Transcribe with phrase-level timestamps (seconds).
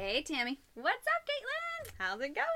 [0.00, 0.60] Hey, Tammy.
[0.74, 1.90] What's up, Kaitlin?
[1.98, 2.46] How's it going?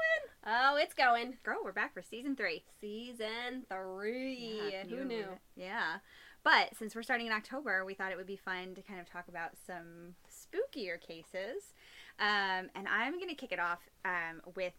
[0.46, 1.38] Oh, it's going.
[1.42, 2.62] Girl, we're back for season three.
[2.80, 4.60] Season three.
[4.70, 5.26] Yeah, Who knew?
[5.56, 5.96] Yeah.
[6.44, 9.10] But since we're starting in October, we thought it would be fun to kind of
[9.10, 11.74] talk about some spookier cases.
[12.20, 14.74] Um, and I'm going to kick it off um, with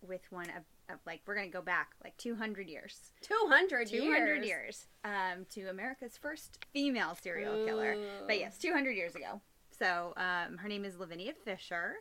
[0.00, 3.12] with one of, of like we're going to go back like 200 years.
[3.20, 4.46] 200 200 years.
[4.46, 7.96] years um, to America's first female serial killer.
[8.26, 9.42] But yes, 200 years ago.
[9.78, 11.94] So um, her name is Lavinia Fisher.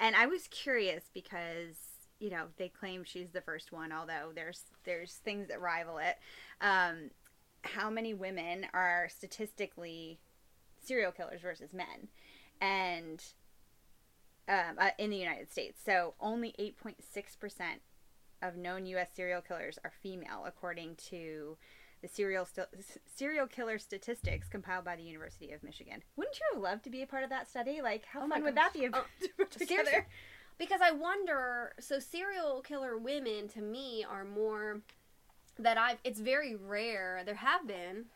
[0.00, 1.76] And I was curious because,
[2.18, 6.16] you know, they claim she's the first one, although there's there's things that rival it.
[6.60, 7.10] Um,
[7.62, 10.18] how many women are statistically
[10.80, 12.08] serial killers versus men?
[12.60, 13.22] And
[14.48, 15.80] um, uh, in the United States.
[15.84, 16.96] So only 8.6%
[18.42, 19.08] of known U.S.
[19.14, 21.56] serial killers are female, according to
[22.02, 22.66] the serial st-
[23.16, 26.02] serial killer statistics compiled by the University of Michigan.
[26.16, 27.80] Wouldn't you have loved to be a part of that study?
[27.80, 30.06] Like, how Oh fun would that be Oh, to put together?
[30.58, 34.82] Because I wonder, so serial killer women to me are more
[35.58, 35.98] that I've.
[36.04, 37.22] It's very rare.
[37.24, 38.06] There have been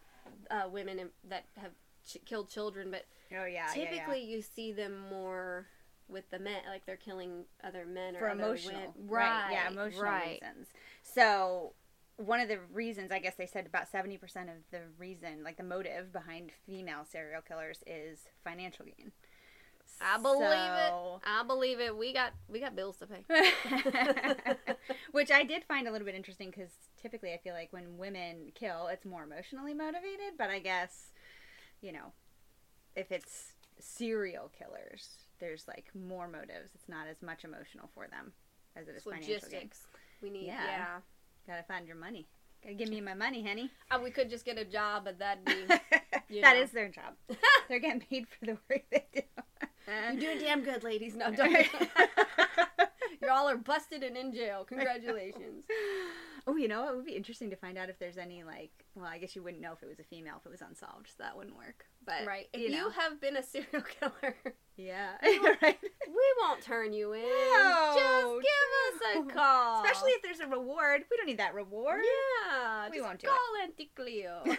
[0.50, 1.72] uh, women that have
[2.06, 3.84] ch- killed children, but Oh yeah, yeah, yeah.
[3.90, 5.66] typically you see them more
[6.08, 9.42] with the men, like they're killing other men or for emotional, wom- right?
[9.50, 10.40] Yeah, emotional right.
[10.42, 10.68] reasons.
[11.02, 11.72] So
[12.16, 15.56] one of the reasons, I guess they said about seventy percent of the reason, like
[15.56, 19.12] the motive behind female serial killers, is financial gain.
[20.00, 20.92] I believe it.
[21.24, 21.96] I believe it.
[21.96, 23.24] We got we got bills to pay.
[25.12, 28.52] Which I did find a little bit interesting because typically I feel like when women
[28.54, 30.34] kill, it's more emotionally motivated.
[30.38, 31.12] But I guess,
[31.80, 32.12] you know,
[32.94, 36.72] if it's serial killers, there's like more motives.
[36.74, 38.32] It's not as much emotional for them
[38.74, 39.70] as it is It's financial gain.
[40.22, 40.64] We need Yeah.
[40.64, 40.96] yeah.
[41.46, 42.26] Gotta find your money.
[42.62, 43.70] Gotta give me my money, honey.
[43.90, 45.66] Uh, we could just get a job, but that'd be
[46.42, 46.62] That know.
[46.62, 47.14] is their job.
[47.68, 49.22] They're getting paid for the work they do.
[49.88, 51.14] You're doing damn good, ladies.
[51.14, 51.54] No, don't.
[53.26, 54.64] you all are busted and in jail.
[54.68, 55.64] Congratulations.
[56.46, 58.70] oh, you know, it would be interesting to find out if there's any like.
[58.94, 61.08] Well, I guess you wouldn't know if it was a female if it was unsolved,
[61.08, 61.84] so that wouldn't work.
[62.04, 62.48] But right.
[62.52, 63.68] If you you, have been a serial
[64.00, 64.36] killer,
[64.76, 65.78] yeah, You- right.
[65.82, 67.22] we won't turn you in.
[67.22, 69.82] No, Just give us a call.
[69.84, 71.02] Especially if there's a reward.
[71.10, 72.02] We don't need that reward.
[72.48, 72.88] yeah.
[72.90, 73.76] We won't do call it.
[73.76, 74.56] Anticlio.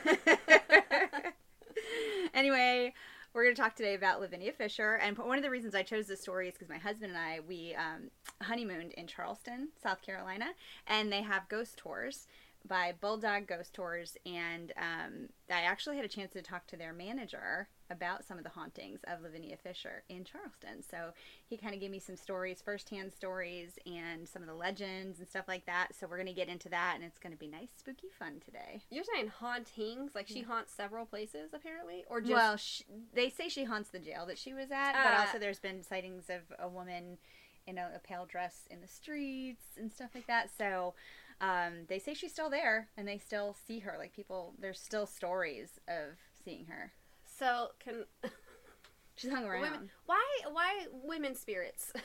[2.34, 2.94] anyway,
[3.38, 6.08] we're going to talk today about Lavinia Fisher, and one of the reasons I chose
[6.08, 8.10] this story is because my husband and I we um,
[8.42, 10.48] honeymooned in Charleston, South Carolina,
[10.88, 12.26] and they have ghost tours
[12.68, 16.94] by Bulldog Ghost Tours, and um, I actually had a chance to talk to their
[16.94, 20.84] manager about some of the hauntings of Lavinia Fisher in Charleston.
[20.90, 21.12] So
[21.48, 25.28] he kind of gave me some stories, firsthand stories, and some of the legends and
[25.28, 25.90] stuff like that.
[25.98, 28.42] So we're going to get into that, and it's going to be nice, spooky fun
[28.44, 28.82] today.
[28.90, 30.12] You're saying hauntings?
[30.16, 32.82] Like she haunts several places, apparently, or just well, sh-
[33.14, 35.26] they say she haunts the jail that she was at, but Ah.
[35.26, 37.18] also there's been sightings of a woman
[37.66, 40.50] in a, a pale dress in the streets and stuff like that.
[40.58, 40.94] So
[41.42, 43.96] um, they say she's still there, and they still see her.
[43.98, 46.92] Like people, there's still stories of seeing her.
[47.38, 48.06] So can
[49.16, 49.62] She's hung around.
[49.62, 49.90] women?
[50.06, 50.24] Why?
[50.52, 51.92] Why women spirits?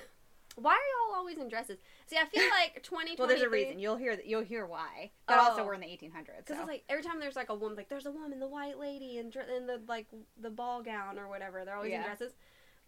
[0.57, 1.79] Why are y'all always in dresses?
[2.07, 3.15] See, I feel like twenty.
[3.19, 3.79] Well, there's a reason.
[3.79, 4.27] You'll hear that.
[4.27, 5.11] You'll hear why.
[5.27, 5.67] But also, Oh.
[5.67, 6.39] we're in the 1800s.
[6.39, 6.61] Because so.
[6.61, 9.17] it's like every time there's like a woman, like there's a woman, the white lady,
[9.19, 10.07] and dr- in the like
[10.41, 11.65] the ball gown or whatever.
[11.65, 12.33] They're always in dresses.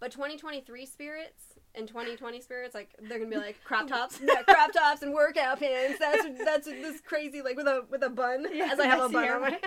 [0.00, 1.42] But 2023 spirits
[1.74, 4.20] and 2020 spirits, like they're gonna be like Crop tops?
[4.22, 5.98] yeah, crop tops and workout pants.
[5.98, 8.46] That's that's this crazy like with a with a bun.
[8.52, 9.58] Yeah, as I have a bun on my.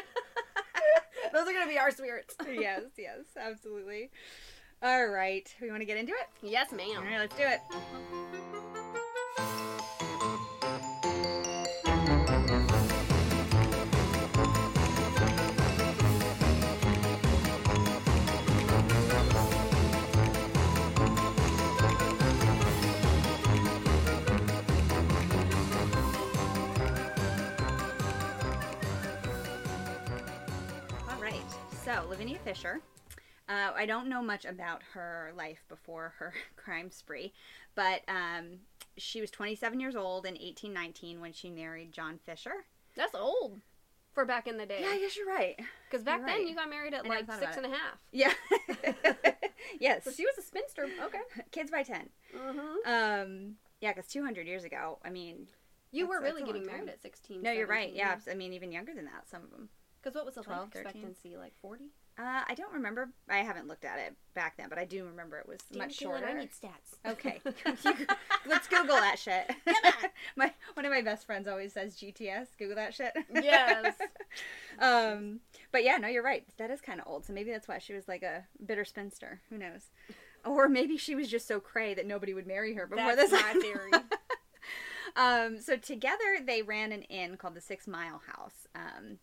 [1.33, 2.35] Those are gonna be our spirits.
[2.53, 4.09] yes, yes, absolutely.
[4.81, 6.27] All right, we want to get into it.
[6.41, 6.97] Yes, ma'am.
[6.97, 7.61] All right, let's do it.
[32.17, 32.81] Lavinia Fisher.
[33.47, 37.31] Uh, I don't know much about her life before her crime spree,
[37.75, 38.57] but um,
[38.97, 42.65] she was 27 years old in 1819 when she married John Fisher.
[42.95, 43.59] That's old
[44.15, 44.79] for back in the day.
[44.81, 45.59] Yeah, I guess you're right.
[45.87, 46.47] Because back you're then right.
[46.47, 47.99] you got married at I like six and a half.
[48.11, 48.33] Yeah.
[49.79, 50.03] yes.
[50.03, 50.87] So she was a spinster.
[51.05, 51.19] Okay.
[51.51, 52.09] Kids by 10.
[52.35, 52.59] Mm-hmm.
[52.91, 55.45] Um, yeah, because 200 years ago, I mean,
[55.91, 57.43] You were really getting married at 16.
[57.43, 57.95] no, you're right.
[57.95, 59.69] 17, Yeah, I mean, even younger than that, some of them.
[60.01, 60.85] Because what was the 12, life 13?
[60.87, 61.37] expectancy?
[61.37, 61.91] Like 40?
[62.19, 63.09] Uh, I don't remember.
[63.29, 66.25] I haven't looked at it back then, but I do remember it was much shorter.
[66.25, 66.97] I need stats.
[67.11, 67.39] Okay.
[68.47, 69.51] Let's Google that shit.
[70.35, 72.47] My one of my best friends always says GTS.
[72.57, 73.13] Google that shit.
[73.31, 73.93] Yes.
[74.79, 75.41] um,
[75.71, 76.43] but yeah, no, you're right.
[76.57, 77.25] That is kind of old.
[77.25, 79.41] So maybe that's why she was like a bitter spinster.
[79.49, 79.91] Who knows?
[80.45, 83.41] Or maybe she was just so cray that nobody would marry her before That's this.
[83.41, 83.91] my theory.
[85.15, 89.17] um, so together they ran an inn called the Six Mile House, um,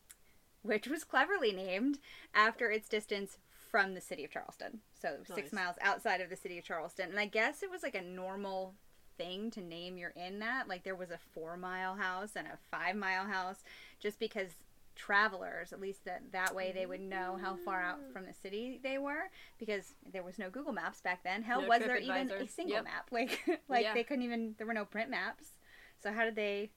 [0.65, 1.99] which was cleverly named
[2.35, 3.39] after its distance
[3.71, 4.81] from the city of Charleston.
[5.01, 7.11] So six miles outside of the city of Charleston.
[7.11, 8.75] And I guess it was like a normal
[9.17, 10.69] thing to name your inn that.
[10.69, 13.63] Like there was a four mile house and a five mile house,
[14.01, 14.51] just because
[14.95, 18.13] travelers, at least that that way they would know how far out mm.
[18.13, 21.43] from the city they were because there was no Google Maps back then.
[21.43, 22.85] Hell, No was there even a single Yep.
[22.85, 23.09] map?
[23.13, 23.95] Like like Yeah.
[23.95, 25.55] they couldn't even there were no print maps.
[26.03, 26.71] So how did they?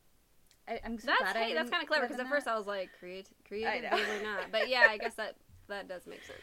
[0.68, 2.48] I, I'm so That's hey, that's kind of clever because at first.
[2.48, 4.52] I was like, create, creative, or not.
[4.52, 5.36] But yeah, I guess that
[5.70, 6.40] that does make sense.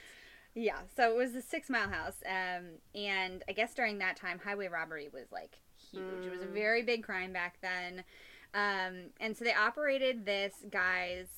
[0.54, 0.78] yeah.
[0.96, 4.68] So it was the Six Mile House, um, and I guess during that time, highway
[4.68, 5.58] robbery was like
[5.90, 6.26] huge.
[6.26, 6.52] It was a Mm.
[6.54, 8.04] very big crime back then,
[8.54, 11.28] um, and so they operated this guy's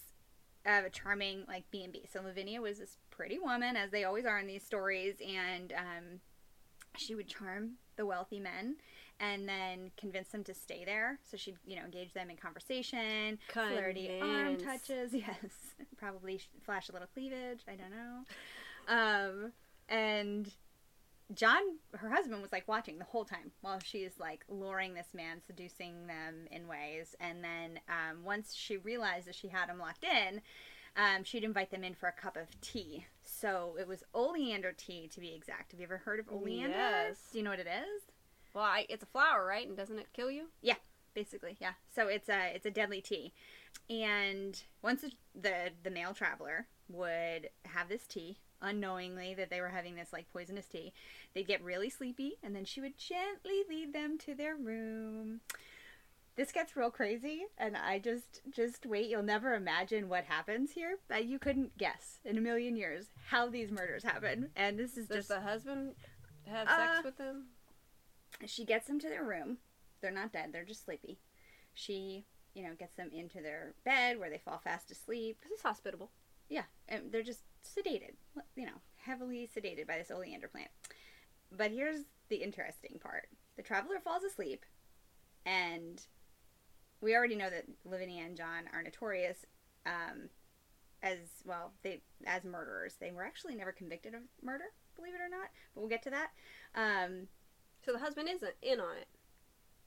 [0.64, 2.04] uh, charming like B and B.
[2.12, 6.20] So Lavinia was this pretty woman, as they always are in these stories, and um,
[6.96, 8.76] she would charm the wealthy men.
[9.18, 11.18] And then convince them to stay there.
[11.30, 13.38] So she'd, you know, engage them in conversation,
[13.74, 15.12] flirty arm touches.
[15.14, 15.36] Yes,
[15.96, 17.60] probably flash a little cleavage.
[17.66, 18.24] I don't know.
[18.88, 19.52] Um,
[19.88, 20.50] and
[21.34, 21.62] John,
[21.94, 26.06] her husband, was like watching the whole time while she's like luring this man, seducing
[26.06, 27.14] them in ways.
[27.18, 30.40] And then um, once she realized that she had him locked in,
[30.96, 33.06] um, she'd invite them in for a cup of tea.
[33.22, 35.72] So it was oleander tea, to be exact.
[35.72, 36.76] Have you ever heard of oleander?
[36.76, 37.16] Yes.
[37.32, 38.02] Do you know what it is?
[38.56, 39.68] Well, I, it's a flower, right?
[39.68, 40.46] And doesn't it kill you?
[40.62, 40.76] Yeah,
[41.16, 43.32] basically yeah so it's a it's a deadly tea
[43.88, 49.70] and once the the, the male traveler would have this tea unknowingly that they were
[49.70, 50.92] having this like poisonous tea
[51.34, 55.40] they'd get really sleepy and then she would gently lead them to their room
[56.36, 60.98] this gets real crazy and i just just wait you'll never imagine what happens here
[61.08, 65.06] but you couldn't guess in a million years how these murders happen and this is
[65.06, 65.94] Does just the husband
[66.44, 67.44] have Uh, sex with them?
[68.46, 69.58] She gets them to their room.
[70.00, 71.18] They're not dead, they're just sleepy.
[71.74, 75.38] She, you know, gets them into their bed where they fall fast asleep.
[75.42, 76.10] This is hospitable.
[76.48, 78.14] Yeah, and they're just sedated,
[78.54, 80.70] you know, heavily sedated by this oleander plant.
[81.50, 84.64] But here's the interesting part the traveler falls asleep,
[85.44, 86.02] and
[87.00, 89.44] we already know that Lavinia and John are notorious
[89.86, 90.28] um,
[91.02, 92.96] as well, they as murderers.
[93.00, 94.64] They were actually never convicted of murder,
[94.96, 96.30] believe it or not, but we'll get to that.
[96.74, 97.28] Um,
[97.86, 99.06] So the husband isn't in on it.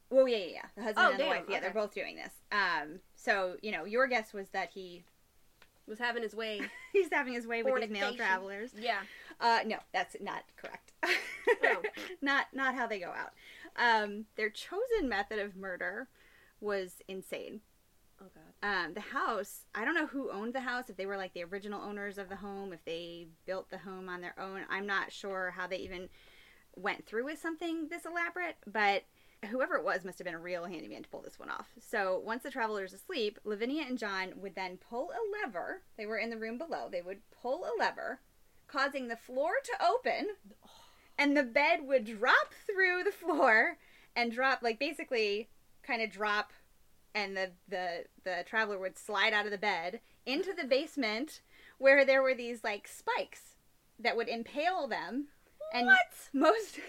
[0.10, 0.66] Well, yeah, yeah, yeah.
[0.76, 2.34] The husband Oh, and the wife, yeah, they're both doing this.
[2.52, 5.04] Um, so you know, your guess was that he
[5.86, 6.62] Was having his way.
[6.94, 8.72] he's having his way with these male travelers.
[8.80, 9.02] Yeah.
[9.40, 10.94] Uh, no, that's not correct.
[11.04, 11.82] Oh.
[12.22, 13.34] not not how they go out.
[13.76, 16.08] Um, their chosen method of murder
[16.62, 17.62] was insane.
[18.22, 18.86] Oh god.
[18.86, 21.44] Um, the house, I don't know who owned the house, if they were like the
[21.44, 24.62] original owners of the home, if they built the home on their own.
[24.70, 26.10] I'm not sure how they even
[26.80, 29.04] went through with something this elaborate, but
[29.50, 31.68] whoever it was must have been a real handyman to pull this one off.
[31.80, 35.82] So once the traveler is asleep, Lavinia and John would then pull a lever.
[35.98, 36.90] They were in the room below.
[36.92, 38.20] They would pull a lever,
[38.68, 40.30] causing the floor to open,
[41.18, 43.78] and the bed would drop through the floor
[44.16, 45.50] and drop, like basically
[45.84, 46.52] kind of drop
[47.16, 51.42] and the, the the traveler would slide out of the bed into the basement
[51.78, 53.56] where there were these like spikes
[53.98, 55.28] that would impale them
[55.74, 55.98] and What?
[56.34, 56.80] most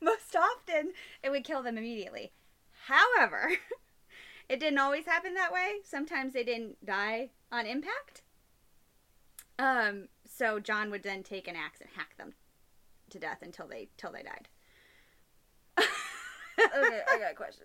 [0.00, 0.92] most often
[1.22, 2.32] it would kill them immediately
[2.86, 3.52] however
[4.48, 8.22] it didn't always happen that way sometimes they didn't die on impact
[9.58, 12.32] um so john would then take an axe and hack them
[13.10, 14.48] to death until they till they died
[15.78, 17.64] okay, I got a question.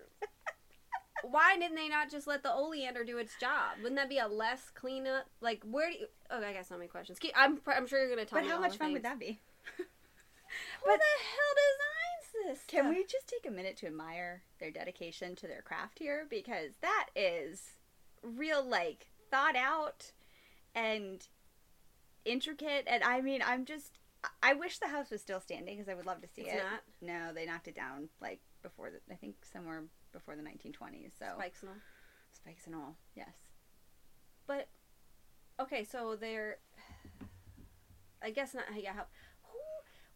[1.22, 3.76] Why didn't they not just let the oleander do its job?
[3.82, 5.26] Wouldn't that be a less cleanup?
[5.40, 6.06] Like, where do you?
[6.32, 7.18] Okay, I got so many questions.
[7.36, 8.50] I'm I'm sure you're gonna tell but me.
[8.50, 9.40] how much fun would that be
[10.80, 12.64] Who But- the hell designs this?
[12.66, 12.94] Can stuff?
[12.94, 16.26] we just take a minute to admire their dedication to their craft here?
[16.28, 17.76] Because that is
[18.22, 20.12] real, like, thought out
[20.74, 21.26] and
[22.24, 22.84] intricate.
[22.86, 23.98] And I mean, I'm just.
[24.42, 26.64] I wish the house was still standing because I would love to see It's it.
[26.64, 28.98] not No, they knocked it down, like, before the.
[29.12, 31.12] I think somewhere before the 1920s.
[31.18, 31.26] So.
[31.36, 31.76] spikes and all.
[32.32, 33.34] Spikes and all, yes.
[34.46, 34.68] But
[35.60, 36.58] okay, so they're.
[38.22, 38.64] I guess not.
[38.76, 38.94] Yeah.
[38.94, 39.06] How?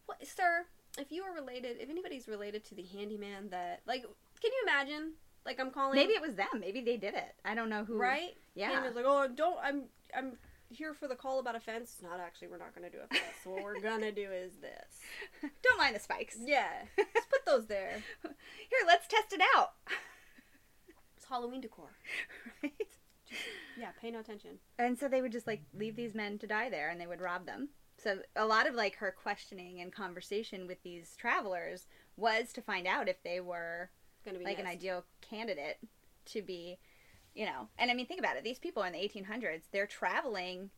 [0.05, 0.65] What, sir?
[0.97, 5.13] If you are related, if anybody's related to the handyman that, like, can you imagine?
[5.45, 5.95] Like, I'm calling.
[5.95, 6.47] Maybe it was them.
[6.59, 7.35] Maybe they did it.
[7.43, 7.97] I don't know who.
[7.97, 8.35] right.
[8.55, 8.67] Yeah.
[8.69, 9.57] Handyman's like, oh, don't.
[9.63, 9.83] I'm.
[10.15, 10.37] I'm
[10.69, 11.97] here for the call about a fence.
[12.01, 12.47] Not actually.
[12.47, 13.23] We're not gonna do a fence.
[13.45, 14.99] what we're gonna do is this.
[15.63, 16.37] Don't mind the spikes.
[16.39, 16.67] Yeah.
[16.97, 18.01] Just put those there.
[18.23, 19.71] Here, let's test it out.
[21.17, 21.87] It's Halloween decor.
[22.61, 22.73] right?
[23.79, 23.89] Yeah.
[24.01, 24.59] Pay no attention.
[24.77, 27.21] And so they would just like leave these men to die there and they would
[27.21, 27.69] rob them.
[28.03, 32.85] So a lot of like her questioning and conversation with these travelers was to find
[32.85, 33.91] out if they were
[34.25, 35.77] Gonna be like an ideal candidate
[36.25, 36.79] to be,
[37.33, 37.69] you know.
[37.77, 38.43] And I mean, think about it.
[38.43, 40.69] These people in the 1800s, they're traveling.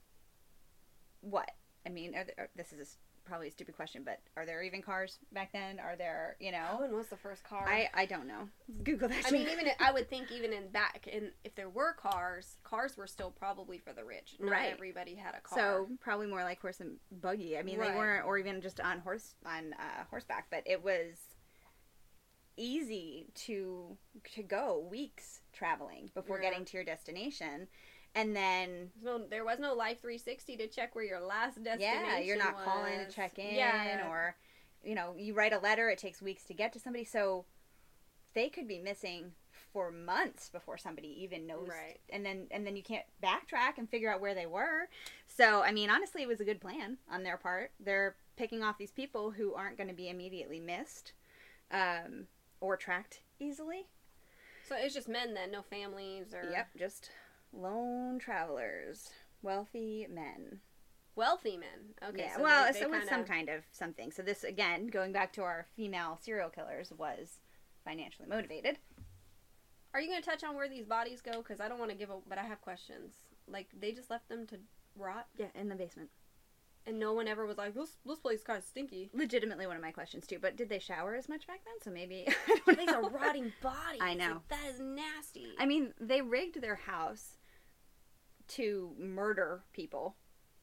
[1.21, 1.49] What?
[1.85, 5.17] I mean, are are- this is probably a stupid question, but are there even cars
[5.33, 5.79] back then?
[5.79, 6.77] Are there, you know?
[6.79, 7.67] When was the first car?
[7.67, 8.47] I I don't know.
[8.83, 9.25] Google that.
[9.25, 12.95] I mean, even I would think even in back in if there were cars, cars
[12.95, 14.35] were still probably for the rich.
[14.39, 14.71] Not Right.
[14.71, 15.57] everybody had a car.
[15.57, 17.57] So probably more like horse and buggy.
[17.57, 17.91] I mean, Right.
[17.91, 21.35] they weren't, or even just on horse on uh, horseback, but it was
[22.57, 23.97] easy to
[24.33, 26.49] to go weeks traveling before Yeah.
[26.51, 27.67] getting to your destination,
[28.15, 32.05] and then no, there was no Life 360 to check where your last destination.
[32.05, 34.07] yeah, you're not calling to check in, Yeah.
[34.09, 34.35] or
[34.83, 35.89] you know, you write a letter.
[35.89, 37.45] It takes weeks to get to somebody, so
[38.33, 39.31] they could be missing
[39.71, 41.99] for months before somebody even knows Right.
[42.09, 44.87] and then and then you can't backtrack and figure out where they were
[45.27, 48.77] so i mean honestly it was a good plan on their part they're picking off
[48.77, 51.11] these people who aren't going to be immediately missed
[51.71, 52.27] um,
[52.61, 53.85] or tracked easily
[54.69, 57.09] So it's just men then, no families or yep just
[57.53, 59.09] lone travelers
[59.41, 60.59] wealthy men
[61.15, 61.93] wealthy men.
[62.09, 64.21] Okay, yeah so well they, so they it was some kinda- kind of something so
[64.21, 67.39] this again going back to our female serial killers was
[67.85, 68.77] financially motivated
[69.93, 71.37] Are you going to touch on where these bodies go?
[71.41, 73.13] Because I don't want to give a, but I have questions.
[73.47, 74.57] Like they just left them to
[74.97, 76.09] rot, yeah in the basement
[76.87, 79.75] and no one ever was like, "This this place is kind of stinky." legitimately one
[79.75, 82.59] of my questions too but did they shower as much back then so maybe I
[82.65, 83.99] don't These are rotting bodies.
[84.01, 84.33] I know.
[84.33, 85.47] Like, that is nasty.
[85.57, 87.37] I mean, they rigged their house
[88.49, 90.15] to murder people.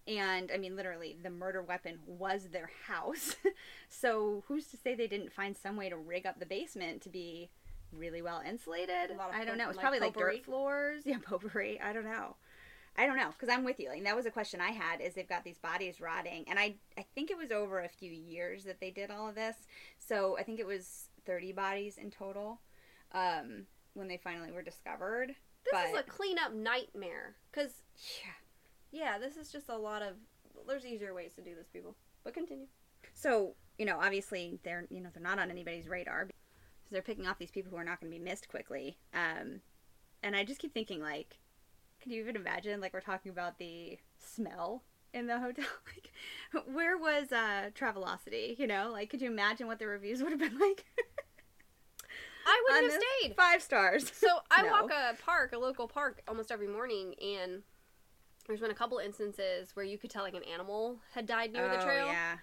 [0.07, 3.37] And I mean, literally, the murder weapon was their house.
[3.88, 7.09] so who's to say they didn't find some way to rig up the basement to
[7.09, 7.50] be
[7.93, 9.11] really well insulated?
[9.12, 9.69] A lot of I don't know.
[9.69, 10.37] It's like probably like potpourri?
[10.38, 11.02] dirt floors.
[11.05, 11.81] Yeah, potpourri.
[11.81, 12.37] I don't know.
[12.96, 13.88] I don't know because I'm with you.
[13.88, 15.00] Like that was a question I had.
[15.00, 18.11] Is they've got these bodies rotting, and I I think it was over a few
[18.11, 19.56] years that they did all of this.
[19.99, 22.61] So I think it was 30 bodies in total
[23.12, 25.28] um, when they finally were discovered.
[25.64, 27.37] this but is a cleanup nightmare.
[27.50, 27.72] Because
[28.22, 30.14] yeah, yeah, this is just a lot of.
[30.68, 31.96] There's easier ways to do this, people.
[32.25, 32.66] But continue.
[33.14, 36.28] So, you know, obviously they're you know they're not on anybody's radar.
[36.28, 38.99] So they're picking off these people who are not going to be missed quickly.
[39.14, 39.61] Um,
[40.22, 41.38] and I just keep thinking like,
[42.02, 44.82] can you even imagine like we're talking about the smell
[45.14, 45.64] in the hotel?
[46.54, 48.59] like, where was uh, Travelocity?
[48.59, 50.85] You know, like could you imagine what the reviews would have been like?
[52.44, 53.37] I wouldn't have stayed.
[53.37, 54.11] Five stars.
[54.14, 54.82] So I No.
[54.82, 57.62] walk a park, a local park, almost every morning, and
[58.47, 61.68] there's been a couple instances where you could tell like an animal had died near
[61.68, 62.37] the Oh, trail, Yeah.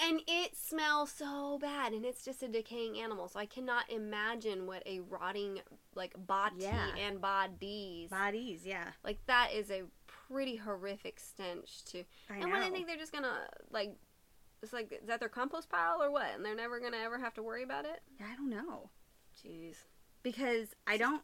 [0.00, 3.28] And it smells so bad, and it's just a decaying animal.
[3.28, 5.60] So I cannot imagine what a rotting
[5.94, 6.88] like body Yeah.
[6.98, 8.62] and bodies Bodies.
[8.64, 8.90] Yeah.
[9.04, 12.04] like that is a pretty horrific stench to.
[12.30, 12.48] I and know.
[12.48, 13.94] what do you think they're just gonna like?
[14.62, 16.28] It's like is that their compost pile or what?
[16.34, 18.00] And they're never gonna ever have to worry about it.
[18.20, 18.90] I don't know.
[19.44, 19.76] Jeez.
[20.22, 21.22] because I don't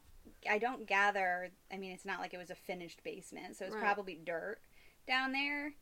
[0.49, 3.75] I don't gather I mean it's not like it was a finished basement so it's
[3.75, 3.83] Right.
[3.83, 4.59] probably dirt
[5.07, 5.75] down there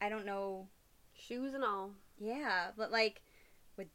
[0.00, 0.68] I don't know
[1.14, 1.90] Shoes and all.
[2.18, 3.22] Yeah but like
[3.76, 3.88] would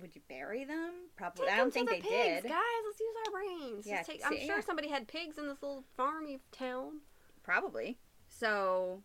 [0.00, 2.82] would you bury them probably Take I don't think to they the pigs, did guys.
[2.86, 3.86] Let's use our brains.
[3.86, 4.62] Yeah, take, I'm see, sure yeah.
[4.62, 7.00] somebody had pigs in this little farmy town.
[7.42, 9.02] probably so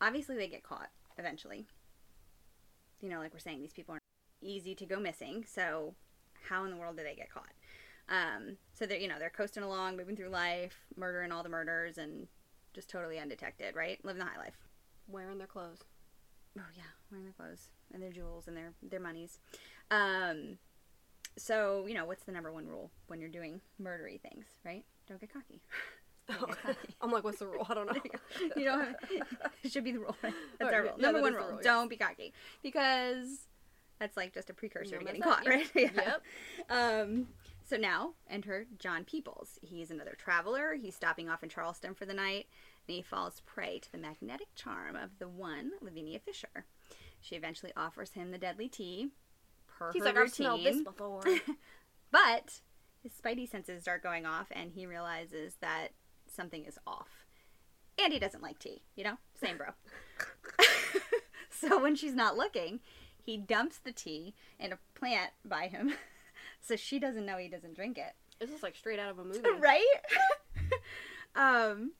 [0.00, 1.66] obviously they get caught eventually
[3.00, 4.00] you know like we're saying these people are
[4.42, 5.94] easy to go missing so
[6.48, 7.52] how in the world do they get caught
[8.08, 11.98] um so they're you know they're coasting along moving through life murdering all the murders
[11.98, 12.26] and
[12.72, 14.56] just totally undetected right living the high life
[15.08, 15.80] Wearing their clothes.
[16.58, 19.38] Oh yeah, wearing their clothes and their jewels and their their monies.
[19.90, 20.58] Um,
[21.36, 24.84] so you know what's the number one rule when you're doing murdery things, right?
[25.08, 25.60] Don't get cocky.
[26.28, 26.94] Don't get cocky.
[27.00, 27.66] I'm like, what's the rule?
[27.68, 28.00] I don't know.
[28.56, 28.80] you don't.
[28.84, 28.96] Have,
[29.64, 30.16] it should be the rule.
[30.22, 30.32] Right?
[30.58, 30.92] That's Right, our rule.
[30.98, 31.64] yeah, number one rule: yes.
[31.64, 33.46] don't be cocky because
[33.98, 35.68] that's like just a precursor No, to getting caught, right?
[35.74, 35.90] yeah.
[35.94, 36.22] Yep.
[36.70, 37.28] Um,
[37.64, 39.58] so now enter John Peeples.
[39.62, 40.74] He's another traveler.
[40.80, 42.46] He's stopping off in Charleston for the night,
[42.90, 46.66] he falls prey to the magnetic charm of the one Lavinia Fisher.
[47.20, 49.08] She eventually offers him the deadly tea,
[49.66, 50.84] per He's her like, I've smelled this routine.
[50.84, 51.22] before.
[52.12, 52.60] But
[53.02, 55.88] his spidey senses start going off, and he realizes that
[56.26, 57.24] something is off.
[58.02, 59.16] And he doesn't like tea, you know?
[59.40, 59.68] Same bro.
[61.50, 62.80] so when she's not looking,
[63.22, 65.92] he dumps the tea in a plant by him,
[66.60, 68.14] so she doesn't know he doesn't drink it.
[68.40, 69.40] this is like straight out of a movie.
[69.60, 69.86] right?
[71.36, 71.92] um,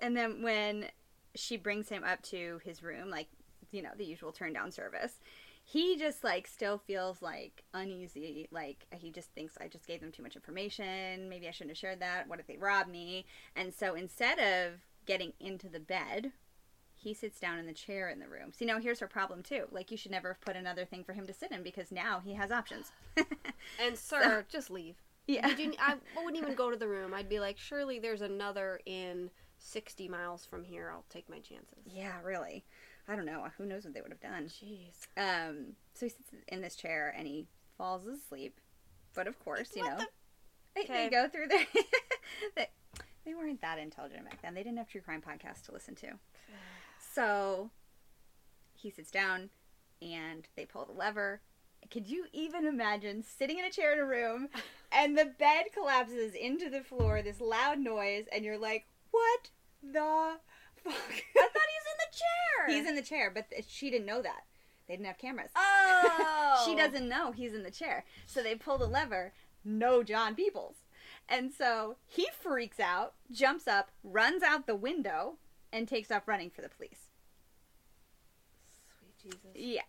[0.00, 0.86] and then when
[1.34, 3.28] she brings him up to his room, like
[3.70, 5.20] you know the usual turn down service,
[5.64, 8.48] he just like still feels like uneasy.
[8.50, 11.28] Like he just thinks I just gave them too much information.
[11.28, 12.28] Maybe I shouldn't have shared that.
[12.28, 13.26] What if they rob me?
[13.56, 16.32] And so instead of getting into the bed,
[16.94, 18.52] he sits down in the chair in the room.
[18.52, 19.64] See, now here's her problem too.
[19.70, 22.20] Like, you should never have put another thing for him to sit in because now
[22.24, 22.92] he has options.
[23.78, 24.96] And sir, just leave.
[25.26, 25.48] yeah.
[25.56, 27.14] You, I wouldn't even go to the room.
[27.14, 29.30] I'd be like, surely there's another in
[29.60, 30.90] 60 miles from here.
[30.92, 31.78] I'll take my chances.
[31.86, 32.64] Yeah, really.
[33.08, 33.46] I don't know.
[33.58, 34.44] Who knows what they would have done.
[34.48, 35.06] Jeez.
[35.16, 38.58] Um, so he sits in this chair and he falls asleep.
[39.14, 40.06] But of course, you What know, the-
[40.74, 41.66] they, they go through their.
[42.56, 42.68] they,
[43.24, 44.54] they weren't that intelligent back then.
[44.54, 46.08] They didn't have true crime podcasts to listen to.
[47.12, 47.70] So
[48.74, 49.50] he sits down
[50.00, 51.40] and they pull the lever.
[51.90, 54.48] Could you even imagine sitting in a chair in a room
[54.92, 59.50] and the bed collapses into the floor, this loud noise, and you're like, what
[59.82, 60.38] the
[60.82, 60.94] fuck?
[60.94, 62.76] I thought he was in the chair.
[62.76, 64.44] He's in the chair, but th- she didn't know that.
[64.88, 65.50] They didn't have cameras.
[66.02, 66.62] Oh.
[66.66, 68.04] she doesn't know he's in the chair.
[68.26, 69.32] So they pull the lever,
[69.64, 70.74] no John Peeples.
[71.28, 75.36] And so he freaks out, jumps up, runs out the window,
[75.72, 77.08] and takes off running for the police.
[78.98, 79.50] Sweet Jesus.
[79.54, 79.84] Yes.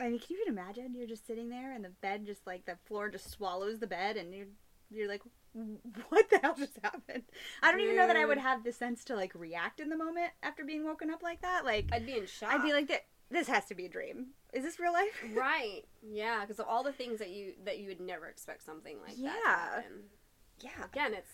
[0.00, 0.94] I mean, can you even imagine?
[0.94, 4.16] You're just sitting there and the bed just like the floor just swallows the bed
[4.16, 4.46] and you're
[4.90, 5.22] you're like
[6.08, 7.24] what the hell just happened?
[7.62, 9.96] I don't even know that I would have the sense to like react in the
[9.96, 11.64] moment after being woken up like that.
[11.64, 12.52] Like I'd be in shock.
[12.52, 14.28] I'd be like "Th- this has to be a dream.
[14.52, 15.22] Is this real life?
[15.34, 15.82] right.
[16.02, 19.16] Yeah, because of all the things that you that you would never expect something like
[19.16, 19.82] that Yeah.
[20.60, 20.84] Yeah.
[20.92, 21.30] Again, it's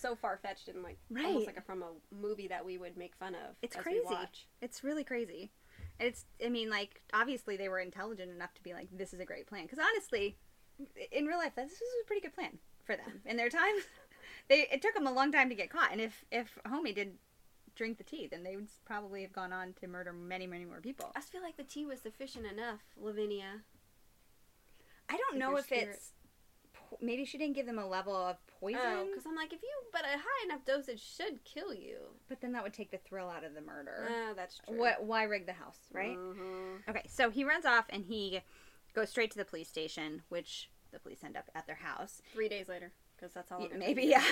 [0.00, 1.26] so far fetched and like Right.
[1.26, 3.56] almost like a, from a movie that we would make fun of.
[3.62, 4.00] It's as crazy.
[4.60, 5.52] It's really crazy.
[6.00, 9.24] It's, I mean, like, obviously they were intelligent enough to be like, this is a
[9.24, 9.62] great plan.
[9.62, 10.36] Because honestly,
[11.12, 13.20] in real life, this was a pretty good plan for them.
[13.26, 13.74] In their time,
[14.48, 15.92] they it took them a long time to get caught.
[15.92, 17.14] And if, if Homie did
[17.74, 20.80] drink the tea, then they would probably have gone on to murder many, many more
[20.80, 21.10] people.
[21.16, 23.62] I just feel like the tea was sufficient enough, Lavinia.
[25.08, 26.12] I don't With know your if it's,
[27.00, 28.80] maybe she didn't give them a level of poison.
[28.82, 31.96] Oh, because I'm like, if you, but a high enough dosage should kill you.
[32.28, 34.08] But then that would take the thrill out of the murder.
[34.08, 34.78] Ah, that's true.
[34.78, 35.04] What?
[35.04, 36.16] Why rig the house, right?
[36.16, 36.88] Mhm.
[36.88, 38.40] Okay, so he runs off and he
[38.94, 42.22] goes straight to the police station, which the police end up at their house.
[42.32, 43.60] Three days later, because that's all.
[43.60, 44.24] Yeah, maybe, yeah.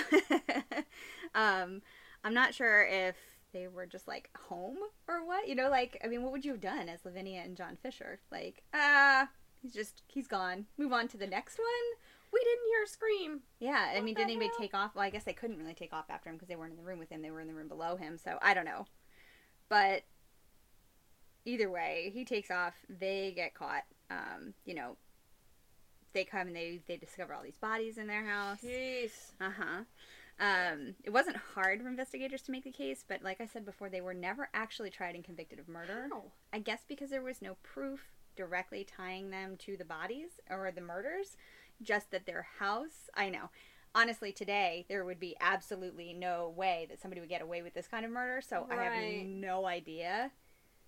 [1.35, 1.81] um,
[2.23, 3.15] I'm not sure if
[3.51, 5.47] they were just like home or what.
[5.47, 8.19] You know, like I mean, what would you have done as Lavinia and John Fisher?
[8.31, 9.29] Like, ah,
[9.61, 10.65] he's just he's gone.
[10.77, 11.99] Move on to the next one.
[12.33, 13.41] We didn't hear a scream.
[13.59, 14.57] Yeah, I mean, didn't anybody hell?
[14.59, 14.95] take off?
[14.95, 16.83] Well, I guess they couldn't really take off after him because they weren't in the
[16.83, 17.21] room with him.
[17.21, 18.17] They were in the room below him.
[18.17, 18.87] So I don't know.
[19.69, 20.03] But
[21.45, 22.73] either way, he takes off.
[22.89, 23.83] They get caught.
[24.09, 24.97] Um, you know,
[26.13, 28.59] they come and they they discover all these bodies in their house.
[28.63, 29.11] Jeez.
[29.41, 29.83] Uh huh.
[30.39, 33.89] Um, it wasn't hard for investigators to make the case, but like I said before,
[33.89, 36.07] they were never actually tried and convicted of murder.
[36.11, 36.23] How?
[36.51, 40.81] I guess because there was no proof directly tying them to the bodies or the
[40.81, 41.37] murders,
[41.81, 43.09] just that their house.
[43.15, 43.49] I know.
[43.95, 47.87] Honestly, today there would be absolutely no way that somebody would get away with this
[47.87, 50.31] kind of murder, so I have no idea.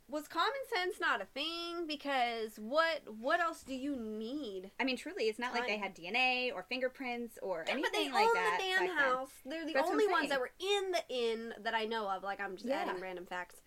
[0.07, 1.87] Was common sense not a thing?
[1.87, 4.69] Because what what else do you need?
[4.79, 7.97] I mean, truly, it's not like they had DNA or fingerprints or Yeah, anything but
[7.97, 8.57] they like own that.
[8.59, 8.97] the damn back then.
[8.97, 9.29] house.
[9.45, 10.29] They're the That's what I'm only ones saying.
[10.29, 12.21] that were in the inn that I know of.
[12.23, 12.85] Like I'm just Yeah.
[12.87, 13.61] adding random facts.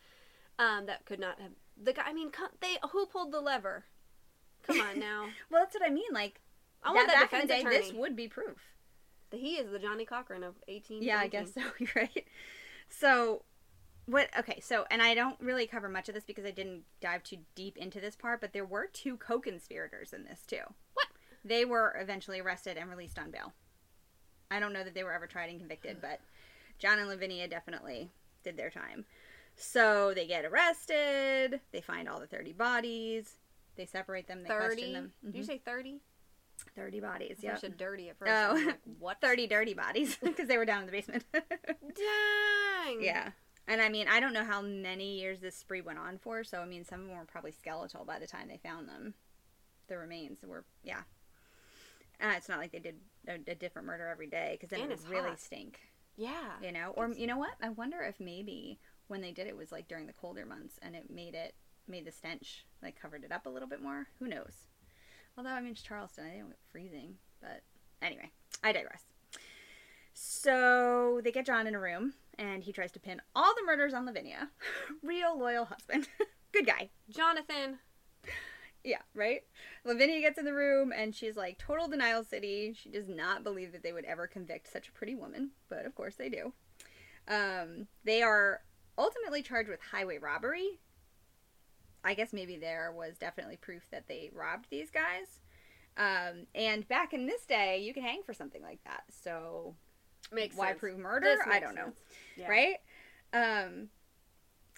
[0.61, 1.51] Um, that could not have
[1.83, 2.03] the guy.
[2.07, 3.85] I mean, co- they who pulled the lever?
[4.63, 5.27] Come on now.
[5.51, 6.13] Well, that's what I mean.
[6.13, 6.41] Like,
[6.85, 7.91] I want that back in defense the day, attorney.
[7.91, 8.59] this would be proof.
[9.33, 11.03] He is the Johnnie Cochran of eighteen.
[11.03, 11.63] Yeah, I guess so.
[11.81, 12.27] You're right.
[12.89, 13.43] So,
[14.09, 14.29] what?
[14.39, 17.39] Okay, so and I don't really cover much of this because I didn't dive too
[17.55, 20.63] deep into this part, but there were two co-conspirators in this too.
[20.95, 21.09] What?
[21.45, 23.53] They were eventually arrested and released on bail.
[24.51, 26.21] I don't know that they were ever tried and convicted, but
[26.79, 28.11] John and Lavinia definitely
[28.45, 29.05] did their time.
[29.57, 31.61] So they get arrested.
[31.73, 33.35] They find all the thirty bodies.
[33.77, 34.43] They separate them.
[34.43, 34.75] They Thirty.
[34.77, 35.13] question them.
[35.25, 35.47] Did you Mhm.
[35.47, 36.01] say thirty?
[36.75, 37.39] thirty bodies?
[37.41, 37.55] Yeah.
[37.55, 38.33] I said dirty at first.
[38.33, 38.55] Oh.
[38.67, 39.21] Like, what?
[39.23, 41.25] 30 dirty bodies because they were down in the basement.
[41.33, 43.03] Dang.
[43.03, 43.31] Yeah.
[43.69, 46.61] And I mean, I don't know how many years this spree went on for, so
[46.61, 49.13] I mean, some of them were probably skeletal by the time they found them.
[49.89, 51.03] The remains were, yeah.
[52.21, 52.97] Uh, it's not like they did
[53.29, 55.41] a, a different murder every day because then And it would really hot.
[55.41, 55.81] stink,
[56.17, 56.53] Yeah.
[56.63, 56.93] you know?
[56.97, 57.53] Or, It's- you know what?
[57.63, 60.97] I wonder if maybe when they did it was like during the colder months and
[60.97, 61.55] it made it,
[61.87, 64.07] made the stench, like covered it up a little bit more.
[64.19, 64.67] Who knows?
[65.37, 66.25] Although, I mean, it's Charleston.
[66.27, 67.17] I don't get freezing.
[67.41, 67.63] But
[68.03, 68.31] anyway,
[68.65, 69.05] I digress.
[70.21, 73.95] So they get John in a room, and he tries to pin all the murders
[73.95, 74.51] on Lavinia.
[75.03, 76.09] Real loyal husband.
[76.53, 76.91] Good guy.
[77.09, 77.79] Jonathan.
[78.83, 79.43] Yeah, right?
[79.85, 82.75] Lavinia gets in the room, and she's like, total denial city.
[82.77, 85.95] She does not believe that they would ever convict such a pretty woman, but of
[85.95, 86.53] course they do.
[87.29, 88.63] Um, they are
[88.99, 90.81] ultimately charged with highway robbery.
[92.03, 95.39] I guess maybe there was definitely proof that they robbed these guys.
[95.97, 99.05] Um, and back in this day, you can hang for something like that.
[99.11, 99.77] So
[100.33, 100.81] Makes why sense.
[100.81, 101.37] prove murder?
[101.51, 101.93] I don't know.
[102.37, 102.49] Yeah.
[102.49, 102.77] Right?
[103.33, 103.89] Um,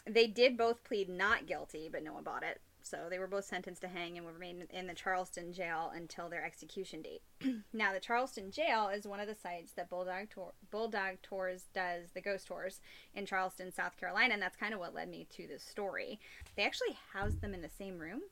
[0.06, 2.60] they did both plead not guilty, but no one bought it.
[2.82, 6.28] So they were both sentenced to hang and would remain in the Charleston jail until
[6.28, 7.22] their execution date.
[7.72, 12.10] now, the Charleston jail is one of the sites that Bulldog, Tour- Bulldog Tours does
[12.14, 12.80] the ghost tours
[13.14, 16.18] in Charleston, South Carolina, and that's kind of what led me to this story.
[16.56, 18.22] They actually housed them in the same room,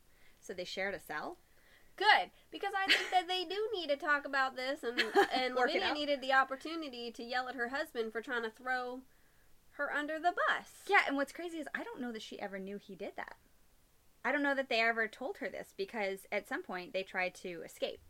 [0.40, 1.36] so they shared a cell.
[1.98, 5.02] Good, because I think that they do need to talk about this, and
[5.34, 9.00] and Lavinia needed the opportunity to yell at her husband for trying to throw
[9.72, 10.68] her under the bus.
[10.88, 13.36] Yeah, and what's crazy is I don't know that she ever knew he did that.
[14.24, 17.34] I don't know that they ever told her this because at some point they tried
[17.36, 18.00] to escape.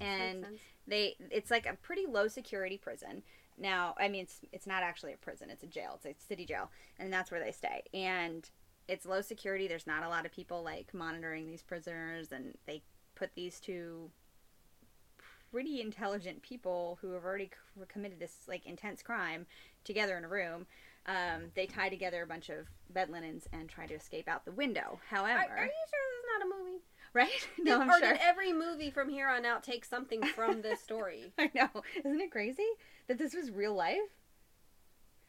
[0.00, 0.44] And
[0.88, 3.22] they it's like a pretty low security prison.
[3.56, 6.00] Now, I mean it's it's not actually a prison, it's a jail.
[6.02, 7.84] It's a city jail, and that's where they stay.
[7.94, 8.48] And
[8.88, 9.66] it's low security.
[9.68, 12.82] There's not a lot of people like monitoring these prisoners and they
[13.14, 14.10] put these two
[15.50, 17.46] pretty intelligent people who have already
[17.78, 19.46] c- committed this like intense crime
[19.84, 20.66] together in a room.
[21.06, 24.50] Um, they tie together a bunch of bed linens and try to escape out the
[24.52, 24.98] window.
[25.08, 26.82] However, Are, are you sure this is not a movie?
[27.12, 27.48] right?
[27.64, 28.12] No, I'm or sure.
[28.12, 31.32] did every movie from here on out take something from this story?
[31.38, 31.68] I know.
[32.04, 32.66] Isn't it crazy
[33.08, 33.98] that this was real life?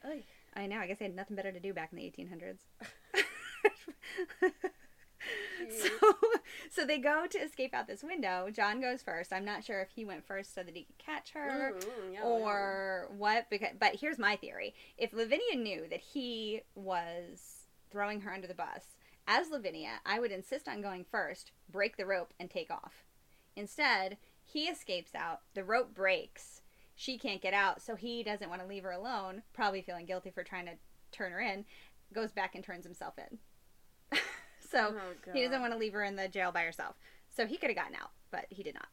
[0.05, 0.23] Oy.
[0.55, 0.79] I know.
[0.79, 2.57] I guess they had nothing better to do back in the 1800s.
[5.69, 5.89] so,
[6.69, 8.49] so they go to escape out this window.
[8.51, 9.33] John goes first.
[9.33, 12.23] I'm not sure if he went first so that he could catch her Mm, yeah,
[12.23, 13.49] or what.
[13.49, 18.53] Because, but here's my theory: if Lavinia knew that he was throwing her under the
[18.53, 18.97] bus,
[19.27, 23.03] as Lavinia, I would insist on going first, break the rope, and take off.
[23.55, 25.41] Instead, he escapes out.
[25.53, 26.61] The rope breaks.
[26.95, 29.43] She can't get out, so he doesn't want to leave her alone.
[29.53, 30.73] Probably feeling guilty for trying to
[31.11, 31.65] turn her in.
[32.13, 33.39] Goes back and turns himself in.
[34.71, 36.95] so Oh, he doesn't want to leave her in the jail by herself.
[37.29, 38.87] So he could have gotten out, but he did not.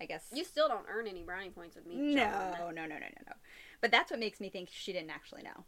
[0.00, 0.26] I guess.
[0.32, 1.96] You still don't earn any brownie points with me.
[1.96, 3.32] No, no, no, no, no, no.
[3.80, 5.64] But that's what makes me think she didn't actually know.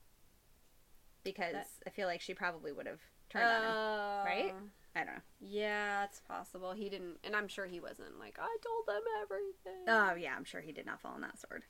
[1.24, 3.70] Because That- I feel like she probably would have turned on him.
[3.70, 4.54] Uh, right?
[4.94, 5.20] I don't know.
[5.40, 6.72] Yeah, it's possible.
[6.72, 9.84] He didn't, and I'm sure he wasn't like, I told them everything.
[9.86, 11.62] Oh, yeah, I'm sure he did not fall on that sword.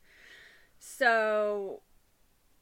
[0.78, 1.82] So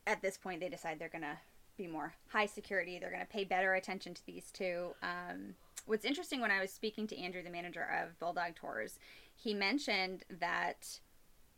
[0.07, 1.39] at this point, they decide they're going to
[1.77, 2.99] be more high security.
[2.99, 4.95] They're going to pay better attention to these two.
[5.03, 5.55] Um,
[5.87, 8.99] what's interesting when I was speaking to Andrew, the manager of Bulldog Tours,
[9.35, 11.01] he mentioned that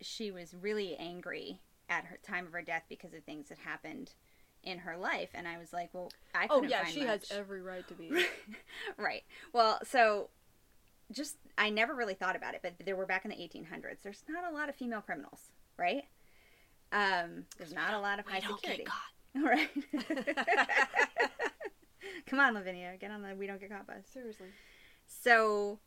[0.01, 4.13] she was really angry at her time of her death because of things that happened
[4.63, 5.31] in her life.
[5.35, 8.27] And I was like, well, I oh couldn't yeah, she has every right to be.
[8.97, 9.23] right.
[9.53, 10.29] Well, so
[11.13, 14.03] just I never really thought about it, but there were back in the 1800s.
[14.03, 15.41] There's not a lot of female criminals,
[15.79, 16.05] right?
[16.93, 18.85] Um, there's not a lot of high security.
[19.41, 19.69] Right.
[22.27, 24.05] Come on, Lavinia, get on the we don't get caught bus.
[24.13, 24.49] Seriously.
[25.07, 25.79] So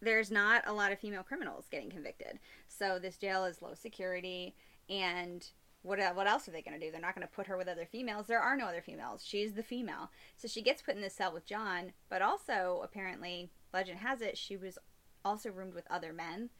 [0.00, 2.38] there's not a lot of female criminals getting convicted.
[2.68, 4.54] So this jail is low security
[4.88, 5.46] and
[5.82, 6.92] what uh, what else are they going to do?
[6.92, 8.26] They're not going to put her with other females.
[8.26, 9.24] There are no other females.
[9.24, 10.10] She's the female.
[10.36, 14.36] So she gets put in this cell with John, but also apparently legend has it
[14.36, 14.78] she was
[15.24, 16.50] also roomed with other men.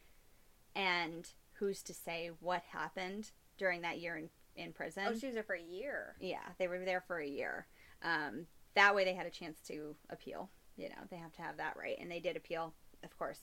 [0.75, 5.05] And who's to say what happened during that year in in prison?
[5.09, 6.15] Oh, she was there for a year.
[6.21, 7.67] Yeah, they were there for a year.
[8.03, 10.51] Um, that way they had a chance to appeal.
[10.77, 12.73] You know, they have to have that right, and they did appeal.
[13.03, 13.41] Of course,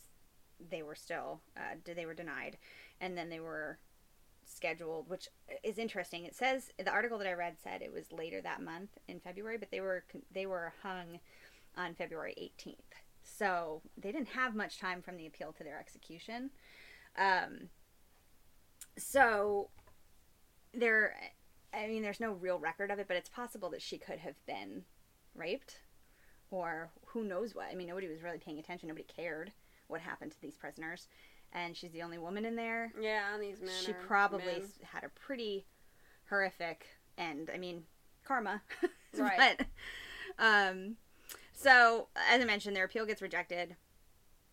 [0.71, 2.57] they were still uh, they were denied,
[3.01, 3.79] and then they were
[4.45, 5.27] scheduled, which
[5.63, 6.25] is interesting.
[6.25, 9.57] It says the article that I read said it was later that month in February,
[9.57, 11.19] but they were they were hung
[11.75, 12.75] on February 18th.
[13.23, 16.49] So they didn't have much time from the appeal to their execution.
[17.17, 17.69] Um,
[18.97, 19.69] so
[20.77, 21.15] there
[21.73, 24.43] I mean, there's no real record of it, but it's possible that she could have
[24.45, 24.83] been
[25.35, 25.81] raped,
[26.49, 27.67] or who knows what.
[27.71, 28.87] I mean, nobody was really paying attention.
[28.87, 29.51] Nobody cared
[29.87, 31.07] what happened to these prisoners,
[31.53, 32.91] and she's the only woman in there.
[32.99, 33.73] Yeah, these men.
[33.85, 34.69] she probably men.
[34.83, 35.65] had a pretty
[36.29, 36.85] horrific
[37.17, 37.49] end.
[37.53, 37.83] I mean,
[38.25, 38.61] karma,
[39.17, 39.57] Right.
[39.57, 39.65] but
[40.39, 40.95] um,
[41.53, 43.75] so as I mentioned, their appeal gets rejected.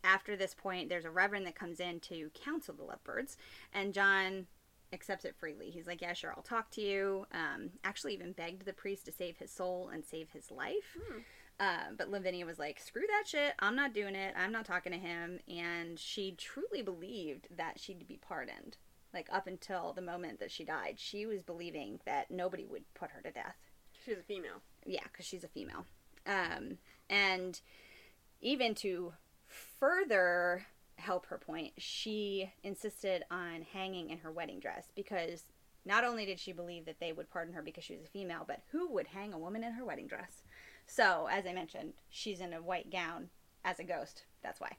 [0.02, 3.36] After this point, there's a reverend that comes in to counsel the lovebirds,
[3.72, 4.46] and John
[4.94, 5.70] accepts it freely.
[5.70, 9.12] He's like, "Yeah, sure, I'll talk to you." Um, actually, even begged the priest to
[9.12, 10.96] save his soul and save his life.
[10.96, 11.18] Hmm.
[11.60, 13.54] Um, but Lavinia was like, "Screw that shit!
[13.58, 14.34] I'm not doing it.
[14.36, 18.76] I'm not talking to him." And she truly believed that she'd be pardoned.
[19.12, 23.10] Like up until the moment that she died, she was believing that nobody would put
[23.10, 23.56] her to death.
[24.04, 24.62] She was a female.
[24.84, 25.86] Yeah, because she's a female.
[26.26, 26.78] Um,
[27.08, 27.60] and
[28.40, 29.12] even to
[29.46, 35.44] further help her point, she insisted on hanging in her wedding dress because
[35.84, 38.44] not only did she believe that they would pardon her because she was a female,
[38.46, 40.42] but who would hang a woman in her wedding dress?
[40.86, 43.28] So, as I mentioned, she's in a white gown
[43.64, 44.24] as a ghost.
[44.42, 44.76] That's why.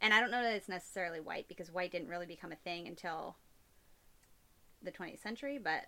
[0.00, 2.86] And I don't know that it's necessarily white because white didn't really become a thing
[2.86, 3.36] until
[4.82, 5.84] the 20th century, but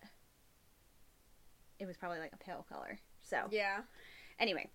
[1.79, 2.99] it was probably like a pale color.
[3.23, 3.81] So Yeah.
[4.39, 4.71] anyway,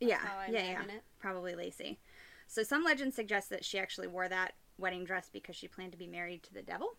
[0.00, 1.02] yeah, How I yeah, yeah, it.
[1.18, 1.98] probably Lacey.
[2.46, 5.98] So some legends suggest that she actually wore that wedding dress because she planned to
[5.98, 6.96] be married to the devil.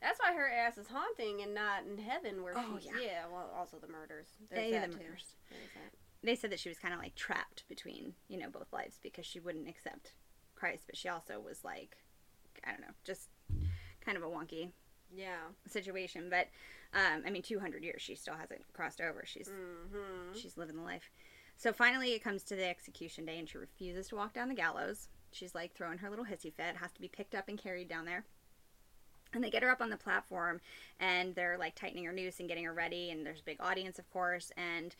[0.00, 3.00] That's why her ass is haunting and not in heaven where Oh, she's yeah.
[3.04, 3.22] yeah.
[3.30, 4.28] Well, also the murders.
[4.50, 5.34] There's Yeah, the murders.
[6.22, 9.26] They said that she was kind of like trapped between you know both lives because
[9.26, 10.12] she wouldn't accept
[10.54, 11.96] Christ, but she also was like,
[12.64, 13.28] I don't know, just
[14.04, 14.70] kind of a wonky
[15.14, 15.48] Yeah.
[15.68, 16.28] situation.
[16.30, 16.48] But
[16.94, 19.24] um, I mean, 200 years, she still hasn't crossed over.
[19.26, 20.36] She's Mm-hmm.
[20.38, 21.10] she's living the life.
[21.58, 24.54] So finally, it comes to the execution day, and she refuses to walk down the
[24.54, 25.08] gallows.
[25.32, 28.04] She's like throwing her little hissy fit, has to be picked up and carried down
[28.04, 28.24] there.
[29.34, 30.60] And they get her up on the platform,
[31.00, 33.10] and they're like tightening her noose and getting her ready.
[33.10, 34.52] And there's a big audience, of course.
[34.56, 34.94] And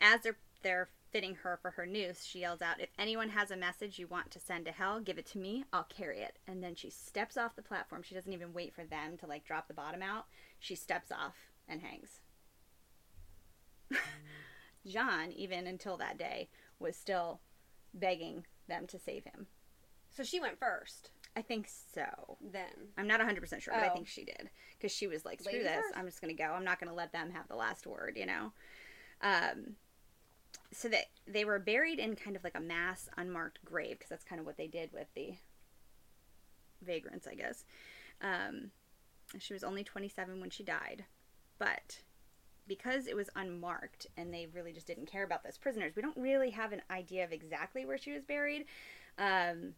[0.00, 3.56] as they're they're fitting her for her noose, she yells out, "If anyone has a
[3.56, 5.64] message you want to send to hell, give it to me.
[5.72, 8.04] I'll carry it." And then she steps off the platform.
[8.04, 10.26] She doesn't even wait for them to like drop the bottom out.
[10.60, 11.34] She steps off
[11.66, 12.20] and hangs.
[14.86, 17.40] John, even until that day, was still
[17.92, 19.46] begging them to save him.
[20.10, 21.10] So she went first.
[21.36, 22.36] I think so.
[22.40, 22.92] Then.
[22.96, 23.92] I'm not 100% sure, but I Oh.
[23.92, 24.50] think she did.
[24.78, 25.76] Because she was like, screw Lady this.
[25.76, 25.96] first?
[25.96, 26.50] I'm just going to go.
[26.50, 28.52] I'm not going to let them have the last word, you know?
[29.20, 29.76] Um,
[30.72, 34.24] so that they were buried in kind of like a mass unmarked grave, because that's
[34.24, 35.34] kind of what they did with the
[36.82, 37.64] vagrants, I guess.
[38.20, 38.70] Um,
[39.38, 41.04] she was only 27 when she died.
[41.58, 42.00] But
[42.66, 46.16] because it was unmarked and they really just didn't care about those prisoners, we don't
[46.16, 48.64] really have an idea of exactly where she was buried.
[49.18, 49.74] Um,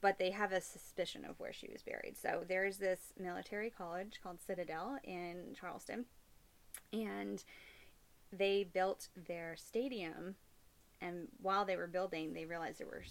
[0.00, 2.16] but they have a suspicion of where she was buried.
[2.16, 6.04] So there's this military college called Citadel in Charleston,
[6.92, 7.42] and
[8.32, 10.36] they built their stadium.
[11.00, 13.04] And while they were building, they realized there were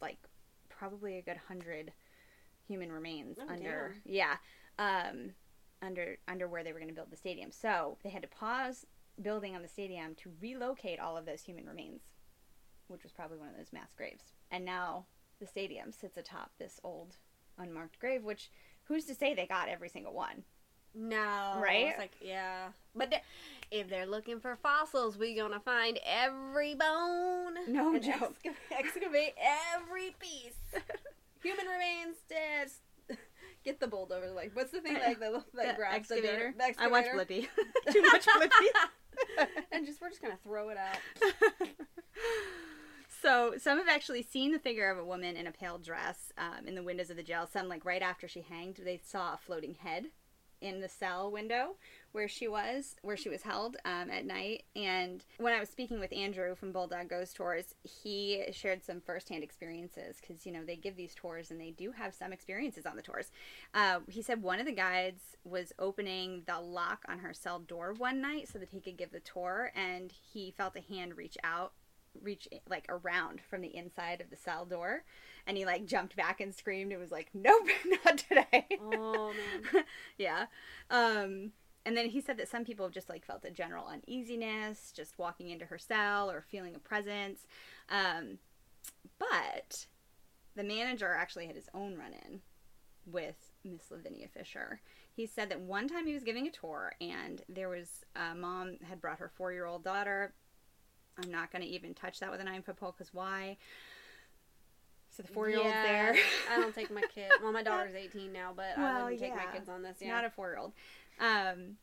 [0.00, 0.18] like
[0.68, 1.92] probably a good hundred
[2.66, 4.36] human remains Oh, under yeah
[4.78, 5.30] um,
[5.82, 7.50] under under where they were going to build the stadium.
[7.50, 8.86] So they had to pause
[9.20, 12.02] building on the stadium to relocate all of those human remains,
[12.88, 14.24] which was probably one of those mass graves.
[14.50, 15.06] And now
[15.40, 17.16] the stadium sits atop this old
[17.58, 18.50] unmarked grave, which
[18.84, 20.44] who's to say they got every single one?
[20.94, 21.60] No.
[21.62, 21.88] Right?
[21.88, 22.68] It's like, yeah.
[22.94, 23.22] But th-
[23.70, 27.54] if they're looking for fossils, we gonna find every bone.
[27.68, 28.34] No joke.
[28.44, 29.34] exca- excavate
[29.76, 30.56] every piece.
[31.42, 32.70] Human remains, dead.
[33.64, 34.30] Get the bulldozer.
[34.30, 36.54] Like, what's the thing like that, that The grabs the excavator.
[36.56, 36.76] dirt?
[36.76, 37.04] The I watch.
[37.06, 37.46] Blippi.
[37.92, 39.46] Too much Blippi.
[39.72, 40.96] and just we're just gonna throw it out.
[43.22, 46.66] so some have actually seen the figure of a woman in a pale dress um,
[46.66, 47.46] in the windows of the jail.
[47.52, 50.06] Some, like right after she hanged, they saw a floating head
[50.60, 51.76] in the cell window
[52.12, 54.64] where she was, where she was held um, at night.
[54.74, 59.44] And when I was speaking with Andrew from Bulldog Ghost Tours, he shared some firsthand
[59.44, 62.96] experiences because you know they give these tours and they do have some experiences on
[62.96, 63.30] the tours.
[63.74, 67.94] Uh, he said one of the guides was opening the lock on her cell door
[67.96, 71.38] one night so that he could give the tour, and he felt a hand reach
[71.44, 71.72] out
[72.22, 75.04] reach like around from the inside of the cell door
[75.46, 77.66] and he like jumped back and screamed and was like nope
[78.04, 78.66] not today.
[78.80, 79.32] Oh
[79.72, 79.84] man.
[80.18, 80.46] yeah.
[80.90, 81.52] Um
[81.86, 85.48] and then he said that some people just like felt a general uneasiness just walking
[85.48, 87.46] into her cell or feeling a presence.
[87.88, 88.38] Um
[89.18, 89.86] but
[90.56, 92.40] the manager actually had his own run-in
[93.06, 94.80] with miss lavinia fisher.
[95.14, 98.76] He said that one time he was giving a tour and there was a mom
[98.88, 100.32] had brought her four-year-old daughter.
[101.22, 103.56] I'm not going to even touch that with a nine foot pole because why
[105.22, 106.16] so the four-year-old's Yeah, there
[106.52, 107.30] I don't take my kid.
[107.42, 109.96] Well, my daughter's 18 now, but I Well, wouldn't take my kids on this.
[110.00, 110.08] Yeah.
[110.14, 110.72] not a four year old.
[111.20, 111.76] Um,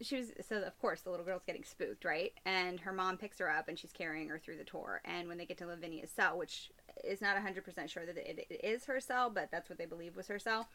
[0.00, 2.32] she was so of course the little girl's getting spooked, right?
[2.46, 5.00] And her mom picks her up and she's carrying her through the tour.
[5.04, 6.70] And when they get to Lavinia's cell, which
[7.04, 9.86] is not hundred percent sure that it, it is her cell, but that's what they
[9.86, 10.68] believe was her cell.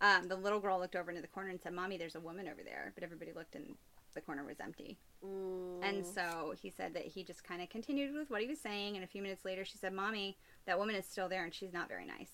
[0.00, 2.48] Um, the little girl looked over into the corner and said, "Mommy, there's a woman
[2.48, 3.74] over there." But everybody looked and
[4.14, 4.98] the corner was empty.
[5.24, 5.80] Ooh.
[5.82, 8.94] And so he said that he just kind of continued with what he was saying.
[8.96, 11.72] And a few minutes later, she said, "Mommy, that woman is still there and she's
[11.72, 12.30] not very nice."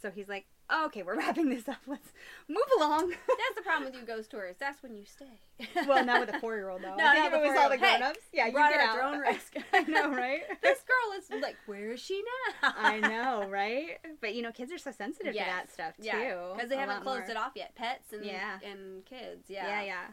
[0.00, 1.76] So he's like, oh, "Okay, we're wrapping this up.
[1.86, 2.08] Let's
[2.48, 4.56] move along." That's the problem with you ghost tours.
[4.58, 5.40] That's when you stay.
[5.86, 6.94] well, not with a four-year-old though.
[6.96, 7.80] No, I not think it was all the four-year-old.
[7.82, 8.18] Hey, grown-ups.
[8.32, 8.94] yeah, you get out.
[8.94, 9.54] your own risk.
[9.74, 10.40] I know, right?
[10.62, 12.22] this girl is like, where is she
[12.62, 12.72] now?
[12.78, 13.98] I know, right?
[14.22, 15.44] But you know, kids are so sensitive Yes.
[15.44, 16.04] to that stuff too.
[16.16, 17.30] Yeah, because they a haven't closed more.
[17.32, 17.74] it off yet.
[17.74, 18.58] Pets and Yeah.
[18.64, 19.44] and kids.
[19.48, 19.66] Yeah.
[19.66, 20.04] Yeah, yeah.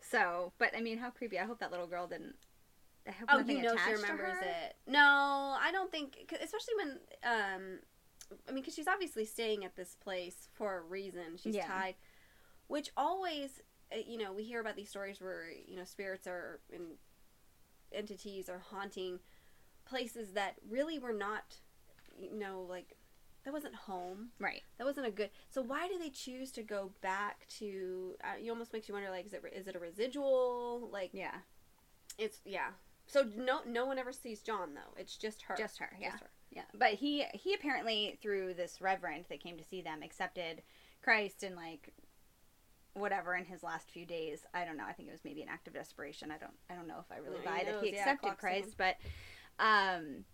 [0.00, 1.36] So, but I mean, how creepy!
[1.38, 2.34] I hope that little girl didn't.
[3.06, 4.76] I hope Oh, you know she remembers it.
[4.86, 7.80] No, I don't think, 'cause- especially when, um,
[8.48, 11.36] I mean, because she's obviously staying at this place for a reason.
[11.36, 11.66] She's Yeah.
[11.66, 11.96] tied,
[12.66, 16.60] which always, uh, you know, we hear about these stories where you know spirits are
[16.72, 16.98] and
[17.92, 19.20] entities are haunting
[19.84, 21.60] places that really were not,
[22.18, 22.96] you know, like
[23.44, 24.32] that wasn't home.
[24.40, 24.64] Right.
[24.78, 25.30] That wasn't a good.
[25.50, 28.16] So why do they choose to go back to?
[28.24, 29.08] Uh, it almost makes you wonder.
[29.10, 30.88] Like, is it is it a residual?
[30.90, 31.42] Like, Yeah.
[32.18, 32.72] it's yeah.
[33.06, 35.00] So no no one ever sees John though.
[35.00, 35.54] It's just her.
[35.56, 35.90] Just her.
[36.00, 36.10] Yeah.
[36.10, 36.30] Just her.
[36.50, 36.62] Yeah.
[36.74, 40.62] But he he apparently through this reverend that came to see them accepted
[41.02, 41.92] Christ and like
[42.94, 44.44] whatever in his last few days.
[44.54, 44.86] I don't know.
[44.88, 46.30] I think it was maybe an act of desperation.
[46.30, 48.36] I don't I don't know if I really buy that he accepted ticking.
[48.36, 48.96] Christ, but
[49.58, 50.24] um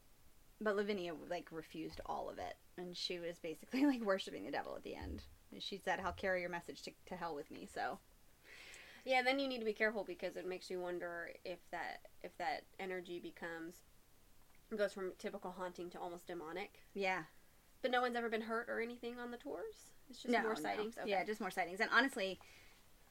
[0.61, 4.74] but Lavinia like refused all of it and she was basically like worshiping the devil
[4.76, 5.22] at the end.
[5.52, 7.98] And she said, "I'll carry your message to, to hell with me." So,
[9.04, 9.22] Yeah.
[9.22, 12.64] Then you need to be careful because it makes you wonder if that if that
[12.78, 13.82] energy becomes
[14.76, 16.80] goes from typical haunting to almost demonic.
[16.94, 17.24] yeah.
[17.82, 19.90] But no one's ever been hurt or anything on the tours.
[20.08, 20.60] It's just no, more no.
[20.60, 20.96] sightings.
[20.96, 21.10] Okay.
[21.10, 21.80] Yeah, just more sightings.
[21.80, 22.38] And honestly,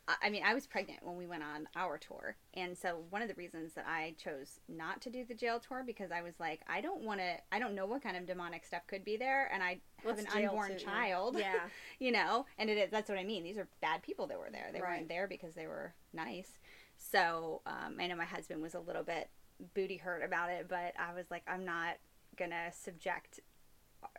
[0.08, 3.28] I mean, I was pregnant when we went on our tour, and so one of
[3.28, 6.62] the reasons that I chose not to do the jail tour because I was like,
[6.68, 7.36] I don't want to.
[7.52, 10.28] I don't know what kind of demonic stuff could be there, and I have an
[10.28, 10.80] unborn too?
[10.86, 11.38] child.
[11.38, 11.70] Yeah.
[12.00, 12.90] you know, and it is.
[12.92, 13.44] That's what I mean.
[13.44, 14.70] These are bad people that were there.
[14.74, 14.98] They Right.
[14.98, 16.60] weren't there because they were nice.
[16.98, 19.30] So um, I know my husband was a little bit
[19.74, 21.98] booty hurt about it, but I was like, I'm not
[22.38, 23.40] gonna subject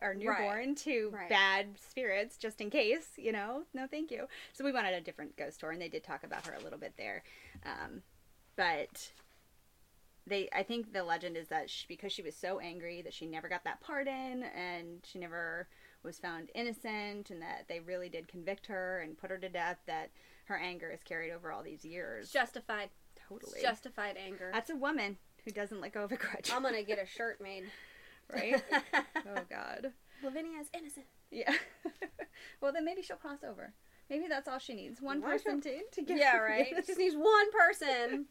[0.01, 1.29] our newborn to Right.
[1.29, 3.65] bad spirits just in case, you know.
[3.75, 4.27] No, thank you.
[4.53, 6.61] So we went on a different ghost tour, and they did talk about her a
[6.63, 7.23] little bit there,
[7.65, 8.03] um,
[8.57, 9.13] but
[10.27, 13.27] they i think the legend is that she, because she was so angry that she
[13.27, 15.67] never got that pardon and she never
[16.05, 19.79] was found innocent and that they really did convict her and put her to death
[19.87, 20.11] that
[20.45, 22.89] her anger is carried over all these years justified.
[23.29, 24.51] totally justified anger.
[24.53, 27.41] that's a woman who doesn't let go of a grudge I'm gonna get a shirt
[27.43, 27.65] made.
[28.33, 28.63] Right
[29.17, 29.93] oh god
[30.23, 31.07] Lavinia's innocent.
[31.31, 31.55] yeah
[32.61, 33.75] well then maybe she'll cross over
[34.13, 36.67] maybe that's all she needs one Why person to, to get Yeah, right.
[36.87, 38.27] Just needs one person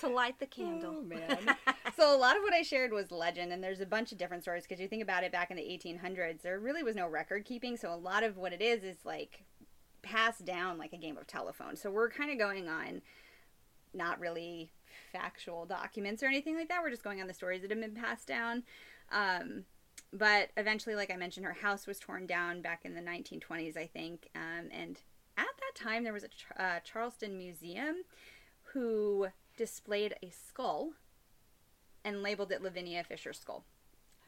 [0.00, 0.96] to light the candle.
[0.98, 1.56] Oh, man.
[1.96, 4.42] so a lot of what I shared was legend, and there's a bunch of different
[4.42, 7.44] stories because you think about it back in the 1800s, there really was no record
[7.46, 7.76] keeping.
[7.76, 9.44] So a lot of what it is is like
[10.02, 11.76] passed down like a game of telephone.
[11.76, 13.00] So we're kind of going on
[13.94, 14.70] not really
[15.12, 16.82] factual documents or anything like that.
[16.82, 18.62] We're just going on the stories that have been passed down.
[19.12, 19.64] Um,
[20.12, 23.86] but eventually, like I mentioned, her house was torn down back in the 1920s, I
[23.86, 24.28] think.
[24.34, 25.00] Um, and
[25.36, 27.96] at that time, there was a uh, Charleston museum
[28.74, 30.92] who displayed a skull
[32.04, 33.64] and labeled it Lavinia Fisher's skull.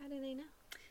[0.00, 0.44] How do they know?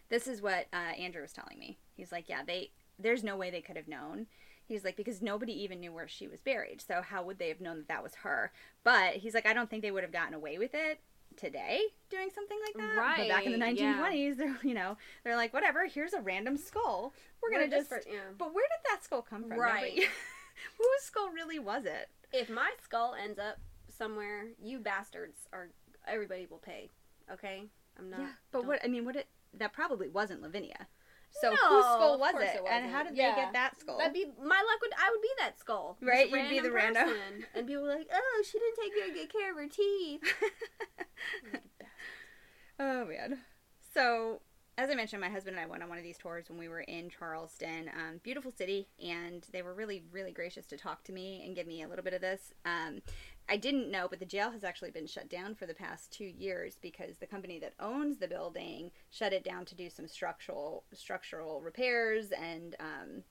[0.10, 1.78] This is what uh, Andrew was telling me.
[1.96, 4.28] He's like, yeah, they there's no way they could have known.
[4.66, 6.82] He's like, because nobody even knew where she was buried.
[6.82, 8.52] So how would they have known that that was her?
[8.84, 11.00] But he's like, I don't think they would have gotten away with it
[11.38, 13.18] today doing something like that.
[13.18, 13.98] But back in the Right, yeah.
[14.12, 15.86] 1920s, they're you know they're like, whatever.
[15.88, 17.14] Here's a random skull.
[17.42, 17.92] We're gonna just.
[18.08, 18.20] yeah.
[18.38, 19.58] But where did that skull come from?
[19.60, 19.94] Right.
[19.96, 20.08] Nobody-
[20.78, 22.10] Whose skull really was it?
[22.32, 23.58] If my skull ends up
[23.90, 25.70] somewhere, you bastards are.
[26.08, 26.90] Everybody will pay.
[27.32, 27.64] Okay,
[27.98, 28.20] I'm not.
[28.20, 30.88] yeah, but what I mean, what it that probably wasn't Lavinia.
[31.42, 33.36] So No, whose skull was it, it and how did Yeah.
[33.36, 33.98] they get that skull?
[33.98, 34.82] That'd be my luck.
[34.82, 37.10] Would I would be that skull, Right, you'd be the random
[37.56, 40.22] and people were like, "Oh, she didn't take very good care of her teeth."
[42.80, 43.40] oh man.
[43.94, 44.42] So
[44.78, 46.68] as I mentioned, my husband and I went on one of these tours when we
[46.68, 47.92] were in Charleston.
[47.96, 51.68] Um, beautiful city, and they were really, really gracious to talk to me and give
[51.68, 52.54] me a little bit of this.
[52.66, 53.02] Um,
[53.50, 56.26] I didn't know, but the jail has actually been shut down for the past two
[56.26, 60.84] years because the company that owns the building shut it down to do some structural
[60.94, 63.24] structural repairs and um,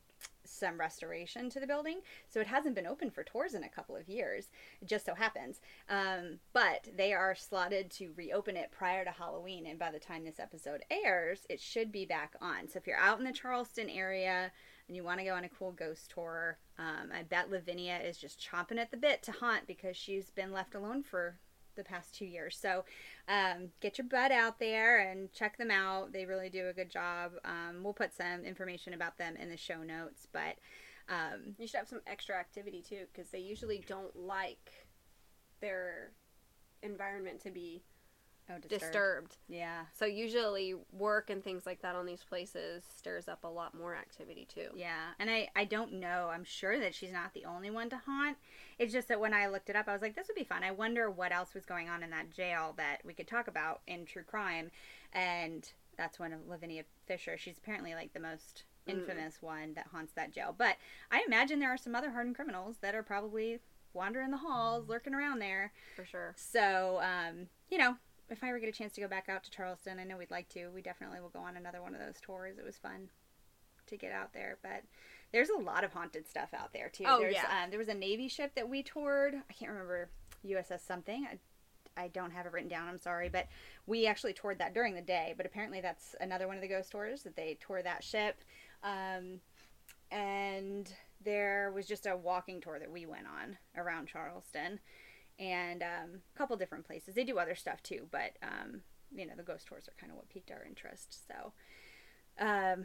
[0.44, 2.00] some restoration to the building.
[2.28, 4.48] So it hasn't been open for tours in a couple of years.
[4.80, 5.60] It just so happens.
[5.88, 9.66] Um, but they are slotted to reopen it prior to Halloween.
[9.66, 12.68] And by the time this episode airs, it should be back on.
[12.68, 14.52] So if you're out in the Charleston area
[14.88, 18.18] and you want to go on a cool ghost tour, um, I bet Lavinia is
[18.18, 21.38] just chomping at the bit to haunt because she's been left alone for
[21.74, 22.56] the past two years.
[22.60, 22.84] So
[23.28, 26.12] um, get your butt out there and check them out.
[26.12, 27.32] They really do a good job.
[27.44, 30.56] Um, we'll put some information about them in the show notes, but
[31.08, 34.70] um, You should have some extra activity too, because they usually don't like
[35.60, 36.12] their
[36.82, 37.82] environment to be
[38.54, 38.80] oh, disturbed.
[38.80, 39.36] disturbed.
[39.48, 43.74] Yeah, So usually work and things like that on these places stirs up a lot
[43.76, 44.68] more activity too.
[44.74, 45.10] yeah.
[45.18, 46.30] And I, I don't know.
[46.32, 48.36] I'm sure that she's not the only one to haunt.
[48.78, 50.62] It's just that when I looked it up, I was like, this would be fun.
[50.64, 53.80] I wonder what else was going on in that jail that we could talk about
[53.86, 54.70] in true crime.
[55.12, 57.36] And that's one of Lavinia Fisher.
[57.36, 58.94] She's apparently like the most Mm.
[58.94, 60.52] infamous one that haunts that jail.
[60.58, 60.76] But
[61.08, 63.60] I imagine there are some other hardened criminals that are probably
[63.94, 65.70] wandering the halls, lurking around there.
[65.94, 66.34] For sure.
[66.36, 67.94] So, um, you know,
[68.32, 70.30] if I ever get a chance to go back out to Charleston, I know we'd
[70.30, 70.68] like to.
[70.68, 72.58] We definitely will go on another one of those tours.
[72.58, 73.10] It was fun
[73.86, 74.84] to get out there, but
[75.32, 77.04] there's a lot of haunted stuff out there too.
[77.06, 77.62] Oh, there's, yeah.
[77.64, 79.34] Um, there was a Navy ship that we toured.
[79.34, 80.10] I can't remember
[80.46, 81.26] USS something.
[81.30, 82.88] I, I don't have it written down.
[82.88, 83.48] I'm sorry, but
[83.86, 85.34] we actually toured that during the day.
[85.36, 88.42] But apparently, that's another one of the ghost tours that they tour that ship.
[88.82, 89.40] Um,
[90.10, 90.92] and
[91.24, 94.80] there was just a walking tour that we went on around Charleston,
[95.42, 97.16] and um, a couple different places.
[97.16, 98.82] They do other stuff too, but um,
[99.14, 101.26] you know, the ghost tours are kind of what piqued our interest.
[101.26, 101.52] So,
[102.38, 102.84] um,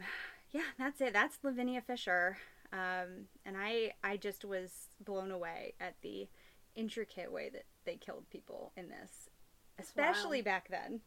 [0.50, 1.12] yeah, that's it.
[1.12, 2.36] That's Lavinia Fisher.
[2.72, 6.28] Um, and I, I just was blown away at the
[6.74, 9.30] intricate way that they killed people in this,
[9.78, 10.44] especially wild.
[10.44, 11.00] back then.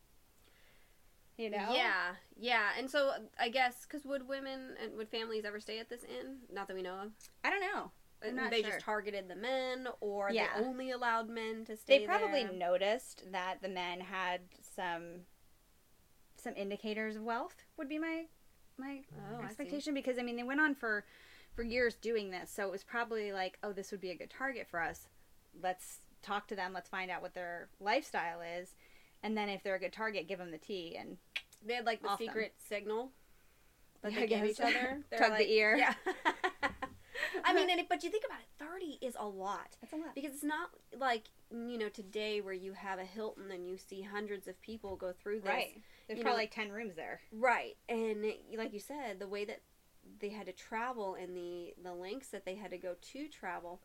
[1.38, 1.70] You know?
[1.74, 2.70] Yeah, yeah.
[2.78, 6.38] And so I guess because would women and would families ever stay at this inn?
[6.52, 7.12] Not that we know of.
[7.44, 7.92] I don't know.
[8.22, 8.72] I'm And not they sure.
[8.72, 10.48] just targeted the men, or Yeah.
[10.60, 12.54] they only allowed men to stay They probably there?
[12.54, 14.42] noticed that the men had
[14.76, 15.26] some
[16.38, 17.56] some indicators of wealth.
[17.78, 18.26] Would be my
[18.78, 21.06] my Oh, I expectation because I mean they went on for
[21.54, 24.30] for years doing this, so it was probably like, oh, this would be a good
[24.30, 25.08] target for us.
[25.62, 26.72] Let's talk to them.
[26.74, 28.74] Let's find out what their lifestyle is,
[29.22, 30.96] and then if they're a good target, give them the tea.
[30.98, 31.18] And
[31.64, 33.12] They had like the secret signal
[34.02, 35.04] that Yeah, they I gave each other.
[35.10, 35.76] They're Tug the ear.
[35.78, 35.94] Yeah.
[37.46, 40.16] I mean, and but you think about it, thirty is a lot that's a lot.
[40.16, 44.02] because it's not like you know today where you have a Hilton and you see
[44.02, 45.50] hundreds of people go through this.
[45.50, 45.82] Right.
[46.08, 47.22] There's you probably know- like ten rooms there.
[47.32, 48.24] Right, and
[48.58, 49.62] like you said, the way that
[50.20, 53.82] they had to travel and the the lengths that they had to go to travel,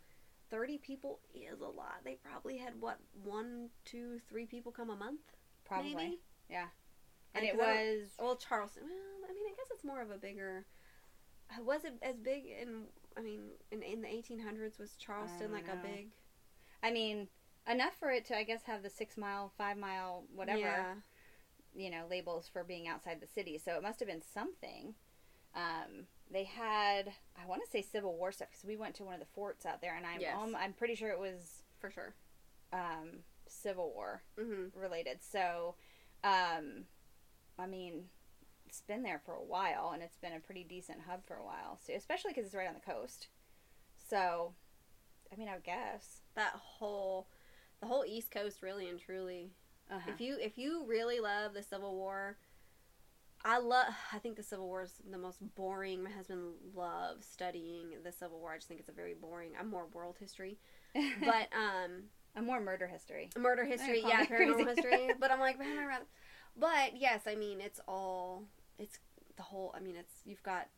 [0.50, 1.96] thirty people is a lot.
[2.04, 5.20] They probably had what one, two, three people come a month,
[5.64, 5.94] Probably.
[5.94, 6.20] maybe.
[6.50, 6.66] Yeah.
[7.34, 8.84] And Like, it was Well, Charleston.
[8.84, 10.64] Well, I mean, I guess it's more of a bigger.
[11.62, 12.84] Was it as big in?
[13.18, 13.40] I mean,
[13.70, 16.08] in in the eighteen hundreds, was Charleston like a big?
[16.82, 17.28] I mean,
[17.70, 20.94] enough for it to, I guess, have the six mile, five mile, whatever, Yeah.
[21.74, 23.58] you know, labels for being outside the city.
[23.58, 24.94] So it must have been something.
[25.54, 27.12] Um, they had,
[27.42, 29.64] I want to say Civil War stuff because we went to one of the forts
[29.64, 30.36] out there, and I'm, Yes.
[30.38, 32.14] um, I'm pretty sure it was for sure.
[32.72, 34.78] um, Civil War Mm-hmm.
[34.78, 35.22] related.
[35.22, 35.76] So,
[36.24, 36.84] um,
[37.58, 38.10] I mean,
[38.76, 41.44] it's been there for a while, and it's been a pretty decent hub for a
[41.44, 41.78] while.
[41.82, 43.28] So, especially because it's right on the coast.
[44.10, 44.52] So,
[45.32, 46.20] I mean, I would guess.
[46.34, 47.28] That whole,
[47.80, 49.52] the whole East Coast, really and truly.
[49.90, 50.10] Uh-huh.
[50.12, 52.36] If you if you really love the Civil War,
[53.44, 53.86] I love.
[54.12, 56.02] I think the Civil War is the most boring.
[56.02, 58.52] My husband loves studying the Civil War.
[58.52, 59.52] I just think it's a very boring.
[59.58, 60.58] I'm more world history,
[60.94, 62.02] but um,
[62.36, 63.30] I'm more murder history.
[63.38, 65.12] murder history, yeah, paranormal history.
[65.18, 66.06] But I'm like, man, I rather.
[66.58, 68.44] But yes, I mean, it's all.
[68.78, 68.98] It's
[69.36, 69.74] the whole.
[69.76, 70.68] I mean, it's you've got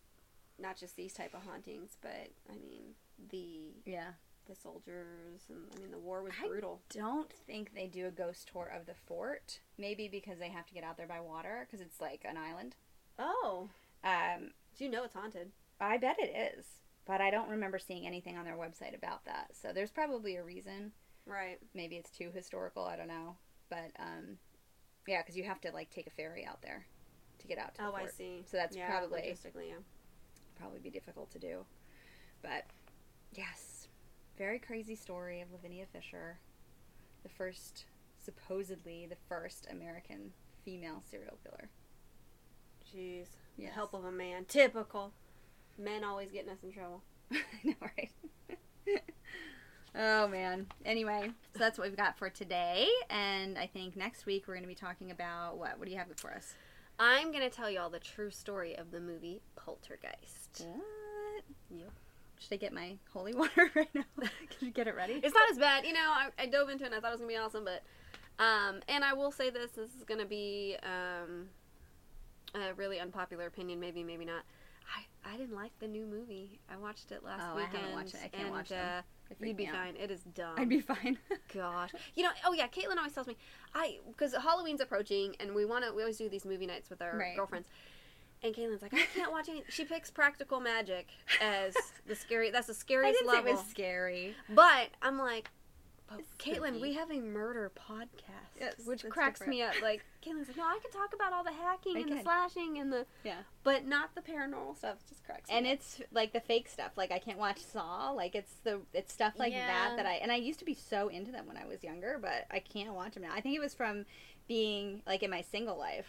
[0.59, 2.95] not just these type of hauntings, but I mean
[3.31, 4.13] the Yeah.
[4.47, 6.81] the soldiers and I mean the war was brutal.
[6.91, 6.99] I-.
[6.99, 9.61] Don't think they do a ghost tour of the fort.
[9.79, 12.75] Maybe because they have to get out there by water because it's like an island.
[13.19, 13.69] Oh,
[14.05, 15.51] Um, do you know it's haunted?
[15.81, 16.65] I bet it is,
[17.05, 19.51] but I don't remember seeing anything on their website about that.
[19.61, 20.93] So there's probably a reason.
[21.27, 21.59] Right.
[21.75, 22.85] Maybe it's too historical.
[22.85, 23.37] I don't know,
[23.71, 24.39] but um,
[25.07, 26.87] yeah, because you have to like take a ferry out there
[27.39, 28.43] to get out to the Oh, I see.
[28.51, 29.77] So that's yeah, probably logistically, yeah.
[30.59, 31.65] probably be difficult to do.
[32.43, 32.65] But
[33.33, 33.89] yes,
[34.37, 36.39] very crazy story of Lavinia Fisher,
[37.23, 37.87] the first,
[38.23, 40.33] supposedly the first American
[40.65, 41.71] female serial killer.
[42.95, 43.27] Jeez.
[43.59, 44.45] The help of a man.
[44.47, 45.13] Typical.
[45.77, 47.03] Men always getting us in trouble.
[47.33, 48.11] I know, right?
[49.95, 50.67] oh man.
[50.85, 54.63] Anyway, so that's what we've got for today, and I think next week we're going
[54.65, 55.79] to be talking about what?
[55.79, 56.55] What do you have for us?
[56.99, 60.67] I'm gonna tell you all the true story of the movie Poltergeist.
[60.67, 61.45] What?
[61.71, 61.91] Yep.
[62.41, 64.05] Should I get my holy water right now?
[64.19, 64.29] Can
[64.61, 65.15] you get it ready?
[65.15, 66.11] It's not as bad, you know.
[66.11, 67.83] I, I dove into it and I thought it was gonna be awesome, but
[68.43, 71.49] um, and I will say this: this is gonna be um,
[72.55, 74.43] a really unpopular opinion, maybe, maybe not.
[75.29, 76.59] I, I didn't like the new movie.
[76.73, 77.77] I watched it last Oh, I weekend.
[77.79, 78.21] haven't watched it.
[78.25, 79.05] I can't and, watch them.
[79.31, 79.75] Uh, you'd be out.
[79.75, 79.97] fine.
[79.97, 80.55] It is dumb.
[80.57, 81.19] I'd be fine.
[81.55, 82.31] Gosh, you know.
[82.47, 83.37] Oh yeah, Kaitlin always tells me
[83.75, 85.93] I because Halloween's approaching and we want to.
[85.93, 87.37] We always do these movie nights with our Right.
[87.37, 87.69] girlfriends.
[88.43, 89.65] And Kaitlin's like, I can't watch any.
[89.69, 91.09] She picks Practical Magic
[91.43, 91.75] as
[92.07, 92.51] the scary.
[92.53, 93.51] That's the I scariest didn't say level.
[93.53, 94.35] it was scary.
[94.49, 95.51] But I'm like,
[96.09, 99.59] but Kaitlin, we have a murder podcast, Yes, which cracks different.
[99.59, 99.75] me up.
[99.83, 102.79] Like Kaitlin's like, no, I can talk about all the hacking I and the slashing
[102.79, 103.39] and the Yeah.
[103.65, 104.97] but not the paranormal stuff.
[105.05, 105.49] It just cracks.
[105.51, 105.73] and me up.
[105.73, 109.13] And it's like the fake stuff like i can't watch saw like it's the it's
[109.13, 109.67] stuff like Yeah.
[109.67, 112.19] that that i and i used to be so into them when i was younger
[112.21, 114.05] but i can't watch them now i think it was from
[114.49, 116.07] being like in my single life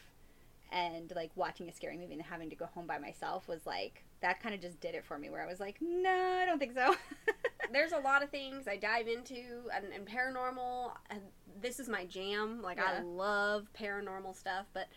[0.71, 4.03] and like watching a scary movie and having to go home by myself was like
[4.22, 6.09] that kind of just did it for me where i was like no
[6.41, 6.95] i don't think so
[7.72, 9.36] there's a lot of things I dive into
[9.76, 10.91] and, and paranormal.
[11.11, 11.20] And
[11.61, 12.61] this is my jam.
[12.63, 14.88] Like I love paranormal stuff, but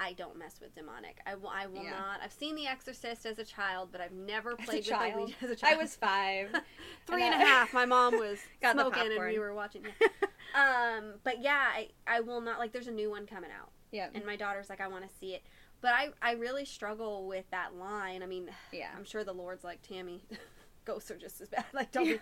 [0.00, 1.18] I don't mess with demonic.
[1.26, 1.50] I will.
[1.50, 1.90] I will Yeah.
[1.90, 2.20] not.
[2.24, 5.14] I've seen The Exorcist as a child, but I've never played with child?
[5.14, 5.74] the Ouija as a child.
[5.74, 6.48] I was five
[7.06, 7.74] three and And half.
[7.74, 9.82] My mom was Got smoking, and we were watching.
[10.00, 10.96] Yeah.
[10.98, 12.72] um, but yeah, I, I will not like.
[12.72, 14.08] There's a new one coming out, Yeah.
[14.14, 15.42] and my daughter's like, I want to see it.
[15.86, 18.24] But I, I really struggle with that line.
[18.24, 18.88] I mean, Yeah.
[18.96, 20.20] I'm sure the Lord's like Tammy,
[20.84, 21.64] ghosts are just as bad.
[21.72, 22.06] Like, don't.
[22.06, 22.18] Be,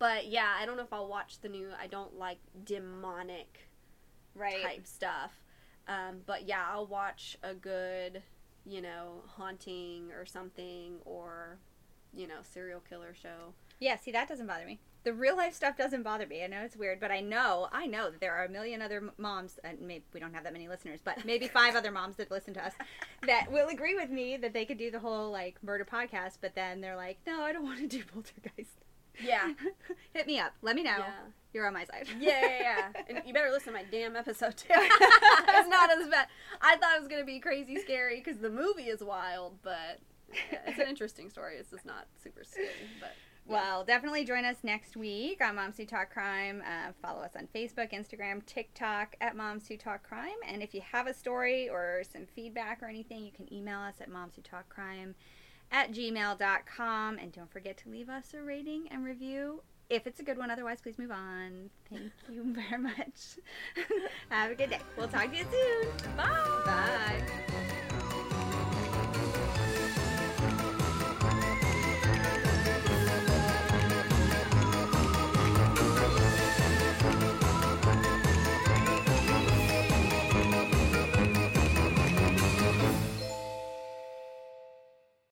[0.00, 1.68] but yeah, I don't know if I'll watch the new.
[1.80, 3.68] I don't like demonic
[4.34, 4.60] Right.
[4.60, 5.30] type stuff.
[5.86, 8.24] Um, but yeah, I'll watch a good,
[8.64, 11.58] you know, haunting or something, or
[12.12, 13.54] you know, serial killer show.
[13.78, 14.80] Yeah, see, that doesn't bother me.
[15.06, 16.42] The real life stuff doesn't bother me.
[16.42, 19.12] I know it's weird, but I know, I know that there are a million other
[19.18, 22.16] moms, uh, and maybe we don't have that many listeners, but maybe five other moms
[22.16, 22.72] that listen to us
[23.24, 26.56] that will agree with me that they could do the whole like murder podcast, but
[26.56, 28.78] then they're like, no, I don't want to do poltergeist.
[29.22, 29.52] Yeah.
[30.12, 30.54] Hit me up.
[30.60, 30.96] Let me know.
[30.98, 31.12] Yeah.
[31.54, 32.08] You're on my side.
[32.18, 33.02] Yeah, yeah, yeah.
[33.08, 34.66] And you better listen to my damn episode too.
[34.70, 36.26] it's not as bad.
[36.60, 40.00] I thought it was gonna be crazy scary because the movie is wild, but
[40.34, 41.58] yeah, it's an interesting story.
[41.58, 42.90] It's just not super scary.
[43.00, 43.14] But
[43.48, 46.62] Well, definitely join us next week on Moms Who Talk Crime.
[46.66, 50.36] Uh, follow us on Facebook, Instagram, TikTok at Moms Who Talk Crime.
[50.48, 53.94] And if you have a story or some feedback or anything, you can email us
[54.00, 55.14] at Moms Who Talk Crime
[55.70, 57.18] at gmail.com.
[57.18, 60.50] And don't forget to leave us a rating and review if it's a good one.
[60.50, 61.70] Otherwise, please move on.
[61.88, 63.38] Thank you very much.
[64.30, 64.80] have a good day.
[64.96, 66.16] We'll talk to you soon.
[66.16, 66.62] bye.
[66.64, 67.75] Bye.